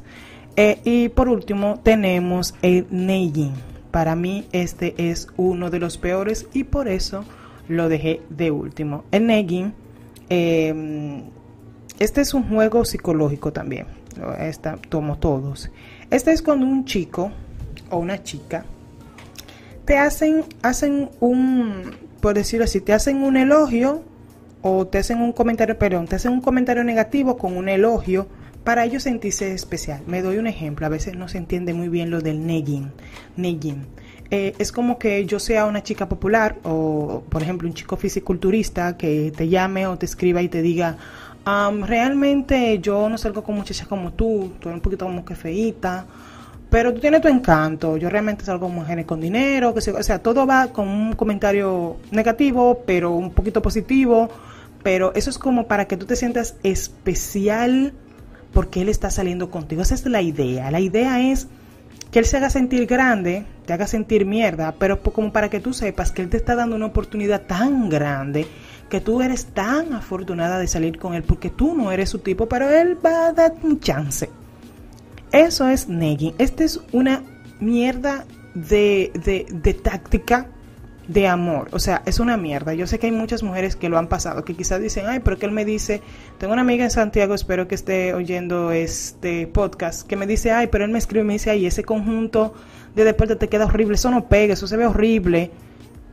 Eh, 0.57 0.81
y 0.85 1.09
por 1.11 1.29
último 1.29 1.81
tenemos 1.83 2.55
el 2.63 2.87
negging. 2.91 3.53
Para 3.91 4.17
mí 4.17 4.47
este 4.53 4.95
es 5.11 5.29
uno 5.37 5.71
de 5.71 5.79
los 5.79 5.99
peores 5.99 6.47
y 6.55 6.65
por 6.65 6.89
eso 6.89 7.25
lo 7.69 7.89
dejé 7.89 8.23
de 8.31 8.51
último. 8.51 9.05
El 9.11 9.27
negging, 9.27 9.75
em, 10.29 11.25
este 11.99 12.23
es 12.23 12.35
un 12.35 12.49
juego 12.49 12.85
psicológico 12.85 13.53
también. 13.53 13.87
Esta, 14.39 14.77
tomo 14.77 15.19
todos. 15.19 15.71
Este 16.11 16.33
es 16.33 16.41
cuando 16.41 16.65
un 16.67 16.87
chico 16.87 17.31
o 17.91 17.99
una 17.99 18.23
chica 18.23 18.65
te 19.85 19.99
hacen, 19.99 20.45
hacen 20.63 21.11
un, 21.21 21.95
por 22.21 22.35
decirlo 22.35 22.65
así, 22.65 22.81
te 22.81 22.93
hacen 22.93 23.23
un 23.23 23.37
elogio 23.37 24.03
o 24.63 24.87
te 24.87 24.99
hacen 24.99 25.21
un 25.21 25.33
comentario, 25.33 25.79
perdón, 25.79 26.09
te 26.09 26.17
hacen 26.17 26.33
un 26.33 26.41
comentario 26.41 26.83
negativo 26.83 27.37
con 27.37 27.57
un 27.57 27.69
elogio 27.69 28.27
para 28.67 28.85
ellos 28.85 29.05
sentirse 29.05 29.53
especial. 29.53 30.03
Me 30.09 30.23
doy 30.23 30.39
un 30.39 30.49
ejemplo, 30.49 30.87
a 30.87 30.89
veces 30.89 31.17
no 31.17 31.29
se 31.29 31.39
entiende 31.39 31.73
muy 31.73 31.89
bien 31.89 32.11
lo 32.11 32.21
del 32.21 32.45
negging. 32.45 32.91
negging. 33.37 33.87
Eh, 34.33 34.55
es 34.59 34.73
como 34.73 34.99
que 34.99 35.25
yo 35.25 35.39
sea 35.39 35.67
una 35.67 35.85
chica 35.85 36.09
popular 36.09 36.57
o, 36.65 37.23
por 37.29 37.43
ejemplo, 37.43 37.69
un 37.69 37.75
chico 37.75 37.97
fisiculturista 37.97 38.97
que 38.97 39.33
te 39.37 39.49
llame 39.49 39.87
o 39.87 39.97
te 39.97 40.07
escriba 40.07 40.43
y 40.43 40.49
te 40.49 40.63
diga, 40.63 40.97
realmente 41.45 42.81
yo 42.81 43.09
no 43.09 43.17
salgo 43.19 43.45
con 43.45 43.55
muchachas 43.55 43.87
como 43.87 44.15
tú, 44.15 44.55
tú 44.59 44.69
eres 44.69 44.79
un 44.79 44.83
poquito 44.83 45.05
como 45.05 45.25
que 45.25 45.37
feíta, 45.37 46.05
pero 46.69 46.93
tú 46.93 46.99
tienes 46.99 47.21
tu 47.21 47.29
encanto, 47.29 47.97
yo 47.97 48.11
realmente 48.11 48.45
salgo 48.45 48.67
con 48.67 48.75
mujeres 48.75 49.07
con 49.07 49.21
dinero, 49.21 49.73
o 49.77 50.03
sea, 50.03 50.19
todo 50.19 50.45
va 50.45 50.73
con 50.73 50.89
un 50.89 51.13
comentario 51.13 51.99
negativo, 52.11 52.83
pero 52.85 53.13
un 53.13 53.31
poquito 53.31 53.63
positivo, 53.63 54.29
pero 54.83 55.15
eso 55.15 55.31
es 55.31 55.39
como 55.39 55.69
para 55.69 55.85
que 55.85 55.97
tú 55.97 56.05
te 56.05 56.17
sientas 56.17 56.57
especial 56.65 57.93
porque 58.57 58.81
él 58.81 58.89
está 58.89 59.11
saliendo 59.11 59.51
contigo, 59.51 59.83
esa 59.83 59.95
es 59.95 60.07
la 60.07 60.23
idea, 60.23 60.71
la 60.71 60.81
idea 60.81 61.21
es 61.31 61.47
que 62.11 62.21
él 62.21 62.25
se 62.25 62.39
haga 62.39 62.49
sentir 62.49 62.87
grande, 62.87 63.45
te 63.67 63.75
haga 63.75 63.87
sentir 63.87 64.25
mierda, 64.25 64.77
pero 64.79 65.03
como 65.03 65.31
para 65.31 65.51
que 65.51 65.61
tú 65.61 65.75
sepas 65.75 66.11
que 66.11 66.23
él 66.23 66.31
te 66.31 66.39
está 66.39 66.55
dando 66.55 66.75
una 66.75 66.87
oportunidad 66.87 67.43
tan 67.43 67.91
grande, 67.91 68.47
que 68.89 69.03
tú 69.03 69.21
eres 69.21 69.49
tan 69.53 69.93
afortunada 69.93 70.59
de 70.59 70.69
salir 70.69 70.99
con 70.99 71.13
él, 71.13 71.23
porque 71.23 71.51
tú 71.51 71.75
no 71.75 71.93
eres 71.93 72.09
su 72.09 72.21
tipo, 72.21 72.49
pero 72.49 72.71
él 72.71 72.97
va 73.05 73.27
a 73.27 73.33
dar 73.35 73.53
un 73.63 73.79
chance. 73.79 74.31
Eso 75.33 75.69
es 75.69 75.87
negging. 75.91 76.35
Esta 76.39 76.65
es 76.65 76.81
una 76.93 77.25
mierda 77.61 78.25
de, 78.55 79.13
de, 79.23 79.45
de 79.51 79.75
táctica 79.75 80.49
de 81.09 81.29
amor. 81.29 81.69
O 81.73 81.79
sea, 81.79 82.03
es 82.07 82.21
una 82.21 82.37
mierda. 82.37 82.75
Yo 82.75 82.87
sé 82.87 82.99
que 82.99 83.07
hay 83.07 83.13
muchas 83.13 83.43
mujeres 83.43 83.77
que 83.77 83.89
lo 83.89 83.99
han 83.99 84.09
pasado, 84.09 84.45
que 84.45 84.55
quizás 84.55 84.81
dicen, 84.81 85.07
ay, 85.07 85.21
pero 85.21 85.39
que 85.39 85.47
él 85.47 85.53
me 85.53 85.65
dice, 85.65 86.03
tengo 86.39 86.53
una 86.53 86.63
amiga 86.63 86.85
en 86.85 86.91
Santiago, 86.91 87.35
espero 87.35 87.69
que 87.69 87.75
esté 87.75 88.15
oyendo 88.15 88.73
este 88.73 89.47
podcast, 89.47 90.07
que 90.07 90.17
me 90.17 90.27
dice, 90.27 90.51
ay, 90.53 90.69
pero 90.69 90.85
él 90.85 90.91
me 90.91 90.99
escribe 90.99 91.25
y 91.25 91.27
me 91.27 91.33
dice, 91.35 91.51
ay, 91.51 91.67
ese 91.67 91.85
conjunto 91.85 92.55
de 92.95 93.05
deporte 93.05 93.37
te 93.37 93.49
queda 93.49 93.67
horrible, 93.67 93.95
eso 93.95 94.11
no 94.11 94.27
pega, 94.27 94.55
eso 94.55 94.67
se 94.67 94.77
ve 94.77 94.87
horrible. 94.87 95.51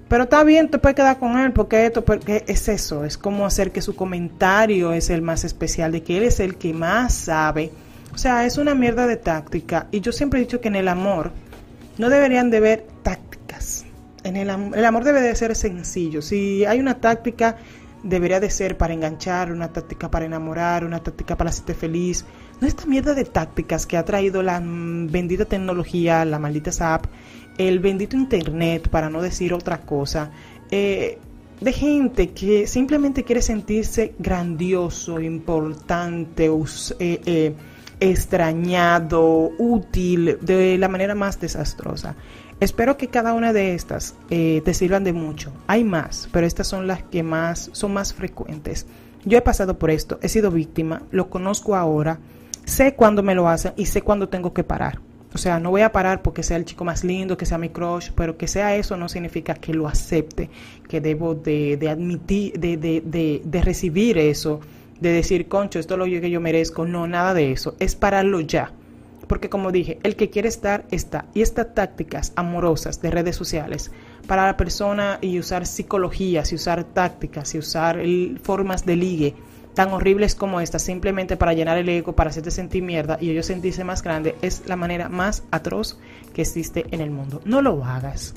Pero 0.08 0.26
está 0.26 0.44
bien, 0.44 0.70
te 0.70 0.78
puedes 0.78 0.96
quedar 0.96 1.18
con 1.18 1.40
él 1.40 1.54
porque 1.54 1.86
esto, 1.86 2.06
porque 2.06 2.44
es 2.48 2.68
eso, 2.68 3.04
es 3.04 3.18
como 3.18 3.46
hacer 3.46 3.72
que 3.72 3.82
su 3.82 3.96
comentario 3.96 4.94
es 4.94 5.10
el 5.10 5.22
más 5.22 5.44
especial, 5.44 5.92
de 5.92 6.04
que 6.04 6.18
él 6.18 6.24
es 6.24 6.40
el 6.40 6.56
que 6.58 6.74
más 6.74 7.14
sabe. 7.14 7.72
O 8.14 8.18
sea, 8.20 8.46
es 8.46 8.60
una 8.60 8.76
mierda 8.76 9.08
de 9.08 9.18
táctica. 9.18 9.88
Y 9.92 10.02
yo 10.02 10.12
siempre 10.12 10.40
he 10.40 10.44
dicho 10.44 10.62
que 10.62 10.68
en 10.68 10.76
el 10.76 10.88
amor 10.88 11.32
no 11.98 12.10
deberían 12.10 12.52
de 12.52 12.60
ver 12.60 12.86
en 14.24 14.38
el, 14.38 14.50
el 14.50 14.86
amor 14.86 15.04
debe 15.04 15.22
de 15.22 15.36
ser 15.36 15.56
sencillo. 15.56 16.22
Si 16.22 16.66
hay 16.66 16.80
una 16.80 17.00
táctica, 17.00 17.58
debería 18.04 18.40
de 18.40 18.50
ser 18.50 18.78
para 18.78 18.94
enganchar, 18.94 19.52
una 19.52 19.72
táctica 19.72 20.12
para 20.12 20.26
enamorar, 20.26 20.84
una 20.86 21.02
táctica 21.02 21.38
para 21.38 21.50
hacerte 21.50 21.74
feliz. 21.74 22.26
No 22.60 22.68
esta 22.68 22.86
mierda 22.86 23.14
de 23.14 23.26
tácticas 23.26 23.86
que 23.86 23.98
ha 23.98 24.06
traído 24.06 24.44
la 24.44 24.62
bendita 24.62 25.46
tecnología, 25.46 26.24
la 26.26 26.40
maldita 26.40 26.72
app, 26.94 27.06
el 27.58 27.80
bendito 27.80 28.16
internet, 28.16 28.90
para 28.90 29.10
no 29.10 29.22
decir 29.22 29.54
otra 29.54 29.82
cosa. 29.82 30.32
Eh, 30.70 31.18
de 31.60 31.72
gente 31.72 32.32
que 32.32 32.68
simplemente 32.68 33.24
quiere 33.24 33.42
sentirse 33.42 34.16
grandioso, 34.20 35.20
importante, 35.20 36.46
eh, 36.48 37.22
eh, 37.26 37.56
extrañado, 38.00 39.52
útil, 39.58 40.38
de 40.42 40.78
la 40.78 40.90
manera 40.90 41.16
más 41.16 41.40
desastrosa. 41.40 42.16
Espero 42.63 42.95
que 42.95 43.10
cada 43.10 43.34
una 43.34 43.52
de 43.52 43.73
estas 43.73 44.15
eh, 44.30 44.62
te 44.63 44.73
sirvan 44.73 45.04
de 45.04 45.12
mucho. 45.12 45.52
Hay 45.67 45.84
más, 45.84 46.30
pero 46.32 46.47
estas 46.47 46.65
son 46.65 46.88
las 46.88 47.04
que 47.04 47.21
más 47.21 47.69
son 47.73 47.91
más 47.91 48.13
frecuentes. 48.13 48.86
Yo 49.26 49.38
he 49.38 49.41
pasado 49.41 49.78
por 49.78 49.91
esto, 49.91 50.17
he 50.21 50.30
sido 50.30 50.49
víctima, 50.49 51.02
lo 51.12 51.30
conozco 51.30 51.76
ahora, 51.76 52.19
sé 52.63 52.95
cuándo 52.95 53.21
me 53.21 53.36
lo 53.36 53.49
hacen 53.49 53.73
y 53.76 53.88
sé 53.88 54.02
cuándo 54.02 54.30
tengo 54.30 54.54
que 54.54 54.63
parar. 54.63 54.99
O 55.34 55.38
sea, 55.38 55.60
no 55.60 55.71
voy 55.71 55.82
a 55.82 55.91
parar 55.91 56.21
porque 56.21 56.41
sea 56.41 56.56
el 56.56 56.63
chico 56.63 56.86
más 56.86 57.04
lindo, 57.04 57.36
que 57.36 57.45
sea 57.45 57.58
mi 57.58 57.67
crush, 57.67 58.12
pero 58.15 58.38
que 58.38 58.47
sea 58.47 58.78
eso 58.78 58.95
no 58.95 59.10
significa 59.10 59.56
que 59.56 59.73
lo 59.73 59.89
acepte, 59.89 60.49
que 60.88 61.02
debo 61.02 61.36
de, 61.36 61.78
admitir, 61.91 62.58
de, 62.58 62.78
de, 62.78 63.41
de, 63.43 63.62
recibir 63.62 64.17
eso, 64.17 64.62
de 65.02 65.12
decir, 65.12 65.49
concho, 65.49 65.80
esto 65.80 65.95
es 65.95 65.97
lo 65.97 66.06
que 66.06 66.30
yo 66.30 66.39
merezco. 66.39 66.86
No, 66.86 67.08
nada 67.08 67.34
de 67.34 67.52
eso. 67.52 67.76
Es 67.82 67.97
pararlo 67.97 68.39
ya 68.39 68.71
porque 69.28 69.50
como 69.50 69.72
dije, 69.72 70.00
el 70.04 70.16
que 70.16 70.30
quiere 70.30 70.50
estar 70.50 70.86
está. 70.92 71.26
Y 71.34 71.42
estas 71.42 71.74
tácticas 71.74 72.34
amorosas 72.36 73.02
de 73.02 73.12
redes 73.12 73.36
sociales 73.36 73.92
para 74.28 74.46
la 74.46 74.58
persona 74.58 75.20
y 75.22 75.40
usar 75.40 75.66
psicologías 75.66 76.52
y 76.52 76.56
usar 76.56 76.84
tácticas 76.84 77.56
y 77.56 77.60
usar 77.60 78.00
formas 78.42 78.86
de 78.86 78.96
ligue 78.96 79.36
tan 79.74 79.92
horribles 79.92 80.36
como 80.36 80.62
esta 80.62 80.78
simplemente 80.78 81.36
para 81.36 81.54
llenar 81.54 81.78
el 81.78 81.90
ego, 81.90 82.14
para 82.14 82.30
hacerte 82.30 82.52
sentir 82.52 82.84
mierda 82.84 83.18
y 83.20 83.32
ellos 83.32 83.48
sentirse 83.48 83.84
más 83.84 84.04
grande, 84.04 84.36
es 84.42 84.64
la 84.68 84.76
manera 84.76 85.10
más 85.10 85.44
atroz 85.50 85.98
que 86.34 86.44
existe 86.44 86.86
en 86.92 87.02
el 87.02 87.10
mundo. 87.10 87.42
No 87.46 87.62
lo 87.62 87.84
hagas. 87.84 88.36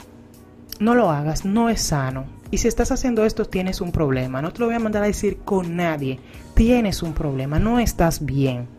No 0.79 0.94
lo 0.94 1.11
hagas, 1.11 1.44
no 1.44 1.68
es 1.68 1.81
sano. 1.81 2.25
Y 2.51 2.59
si 2.59 2.68
estás 2.68 2.92
haciendo 2.92 3.25
esto, 3.25 3.44
tienes 3.44 3.81
un 3.81 3.92
problema. 3.92 4.40
No 4.40 4.53
te 4.53 4.61
lo 4.61 4.66
voy 4.66 4.77
a 4.77 4.81
mandar 4.81 5.03
a 5.03 5.07
decir 5.07 5.38
con 5.38 5.77
nadie. 5.77 6.20
Tienes 6.55 7.03
un 7.03 7.12
problema, 7.12 7.59
no 7.59 7.79
estás 7.79 8.25
bien 8.25 8.75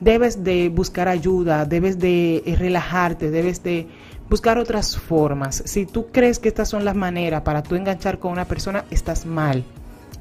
debes 0.00 0.44
de 0.44 0.68
buscar 0.68 1.08
ayuda, 1.08 1.64
debes 1.64 1.98
de 1.98 2.42
eh, 2.46 2.56
relajarte, 2.56 3.30
debes 3.30 3.62
de 3.62 3.86
buscar 4.28 4.58
otras 4.58 4.96
formas. 4.96 5.62
Si 5.66 5.86
tú 5.86 6.08
crees 6.12 6.38
que 6.38 6.48
estas 6.48 6.68
son 6.68 6.84
las 6.84 6.94
maneras 6.94 7.42
para 7.42 7.62
tú 7.62 7.74
enganchar 7.74 8.18
con 8.18 8.32
una 8.32 8.44
persona, 8.44 8.84
estás 8.90 9.26
mal. 9.26 9.64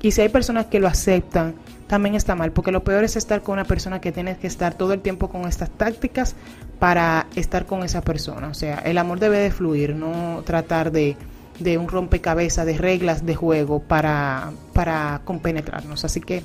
Y 0.01 0.11
si 0.11 0.21
hay 0.21 0.29
personas 0.29 0.67
que 0.67 0.79
lo 0.79 0.87
aceptan, 0.87 1.55
también 1.87 2.15
está 2.15 2.35
mal, 2.35 2.51
porque 2.51 2.71
lo 2.71 2.83
peor 2.83 3.03
es 3.03 3.15
estar 3.15 3.41
con 3.41 3.53
una 3.53 3.63
persona 3.63 4.01
que 4.01 4.11
tienes 4.11 4.37
que 4.37 4.47
estar 4.47 4.73
todo 4.73 4.93
el 4.93 5.01
tiempo 5.01 5.29
con 5.29 5.47
estas 5.47 5.69
tácticas 5.69 6.35
para 6.79 7.27
estar 7.35 7.65
con 7.65 7.83
esa 7.83 8.01
persona. 8.01 8.49
O 8.49 8.53
sea, 8.53 8.79
el 8.79 8.97
amor 8.97 9.19
debe 9.19 9.37
de 9.39 9.51
fluir, 9.51 9.95
no 9.95 10.43
tratar 10.45 10.91
de, 10.91 11.15
de 11.59 11.77
un 11.77 11.87
rompecabezas 11.87 12.65
de 12.65 12.77
reglas 12.77 13.25
de 13.25 13.35
juego 13.35 13.79
para, 13.79 14.51
para 14.73 15.21
compenetrarnos. 15.23 16.05
Así 16.05 16.21
que 16.21 16.43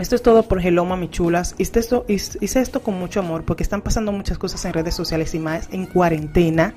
esto 0.00 0.14
es 0.14 0.22
todo 0.22 0.42
por 0.44 0.64
Hello 0.64 0.84
Mami 0.84 1.10
Chulas. 1.10 1.54
Hice 1.58 1.78
esto, 1.78 2.04
hice 2.08 2.60
esto 2.60 2.82
con 2.82 2.98
mucho 2.98 3.20
amor 3.20 3.44
porque 3.44 3.62
están 3.62 3.82
pasando 3.82 4.12
muchas 4.12 4.38
cosas 4.38 4.64
en 4.64 4.72
redes 4.72 4.94
sociales 4.94 5.34
y 5.34 5.38
más 5.38 5.68
en 5.72 5.86
cuarentena. 5.86 6.74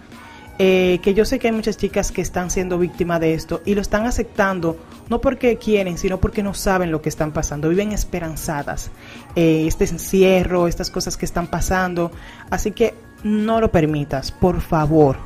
Eh, 0.59 0.99
que 1.01 1.15
yo 1.15 1.25
sé 1.25 1.39
que 1.39 1.47
hay 1.47 1.53
muchas 1.53 1.77
chicas 1.77 2.11
que 2.11 2.21
están 2.21 2.51
siendo 2.51 2.77
víctimas 2.77 3.19
de 3.19 3.33
esto 3.33 3.63
y 3.65 3.73
lo 3.73 3.81
están 3.81 4.05
aceptando 4.05 4.77
no 5.09 5.19
porque 5.19 5.57
quieren, 5.57 5.97
sino 5.97 6.19
porque 6.19 6.43
no 6.43 6.53
saben 6.53 6.91
lo 6.91 7.01
que 7.01 7.09
están 7.09 7.31
pasando, 7.31 7.69
viven 7.69 7.91
esperanzadas. 7.91 8.91
Eh, 9.35 9.65
este 9.67 9.85
encierro, 9.85 10.67
estas 10.67 10.89
cosas 10.91 11.17
que 11.17 11.25
están 11.25 11.47
pasando. 11.47 12.11
Así 12.49 12.71
que 12.71 12.93
no 13.23 13.61
lo 13.61 13.71
permitas, 13.71 14.31
por 14.31 14.61
favor. 14.61 15.17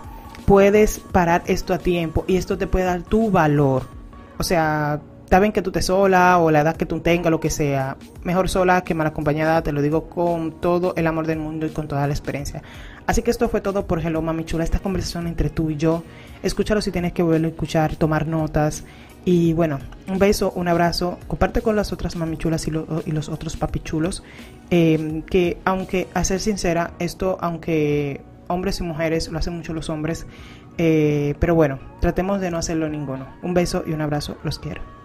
Puedes 0.46 1.00
parar 1.00 1.44
esto 1.48 1.74
a 1.74 1.78
tiempo 1.78 2.24
y 2.28 2.38
esto 2.38 2.58
te 2.58 2.68
puede 2.68 2.86
dar 2.86 3.02
tu 3.02 3.30
valor. 3.30 3.84
O 4.38 4.44
sea, 4.44 5.02
está 5.28 5.42
bien 5.42 5.52
que 5.52 5.62
tú 5.62 5.72
estés 5.72 5.88
sola 5.88 6.38
o 6.38 6.52
la 6.52 6.62
edad 6.62 6.78
que 6.78 6.86
tú 6.86 7.02
tengas, 7.02 7.30
lo 7.30 7.42
que 7.42 7.50
sea. 7.50 7.98
Mejor 8.24 8.48
sola 8.48 8.86
que 8.86 8.94
mal 8.94 9.08
acompañada, 9.08 9.62
te 9.62 9.74
lo 9.74 9.82
digo 9.82 10.08
con 10.08 10.62
todo 10.62 10.94
el 10.96 11.06
amor 11.06 11.28
del 11.28 11.38
mundo 11.38 11.66
y 11.66 11.70
con 11.70 11.90
toda 11.90 12.08
la 12.08 12.14
experiencia. 12.14 12.64
Así 13.08 13.24
que 13.24 13.32
esto 13.32 13.50
fue 13.50 13.60
todo 13.60 13.88
por 13.88 14.00
Hello 14.00 14.22
Mami 14.22 14.46
Chula, 14.46 14.64
esta 14.64 14.80
conversación 14.80 15.28
entre 15.28 15.50
tú 15.50 15.70
y 15.70 15.76
yo. 15.76 16.04
Escúchalo 16.44 16.80
si 16.80 16.92
tienes 16.92 17.12
que 17.12 17.24
volverlo 17.24 17.50
a 17.50 17.52
escuchar, 17.52 17.98
tomar 17.98 18.26
notas. 18.26 18.86
Y 19.26 19.52
bueno, 19.52 19.80
un 20.08 20.18
beso, 20.18 20.54
un 20.56 20.70
abrazo. 20.70 21.20
Comparte 21.28 21.62
con 21.62 21.76
las 21.76 21.92
otras 21.92 22.16
mamichulas 22.16 22.66
y, 22.66 22.72
y 23.06 23.12
los 23.12 23.28
otros 23.28 23.58
papichulos. 23.58 24.24
Eh, 24.72 25.24
que 25.30 25.58
aunque, 25.66 26.08
a 26.14 26.24
ser 26.24 26.40
sincera, 26.40 26.92
esto, 27.00 27.38
aunque 27.42 28.22
hombres 28.48 28.80
y 28.80 28.84
mujeres, 28.84 29.28
lo 29.28 29.40
hacen 29.40 29.58
mucho 29.58 29.74
los 29.74 29.90
hombres. 29.90 30.26
Eh, 30.78 31.36
pero 31.40 31.54
bueno, 31.54 31.80
tratemos 32.00 32.40
de 32.40 32.50
no 32.50 32.58
hacerlo 32.60 32.88
ninguno. 32.88 33.28
Un 33.42 33.54
beso 33.54 33.84
y 33.86 33.92
un 33.92 34.00
abrazo, 34.00 34.38
los 34.46 34.58
quiero. 34.58 34.97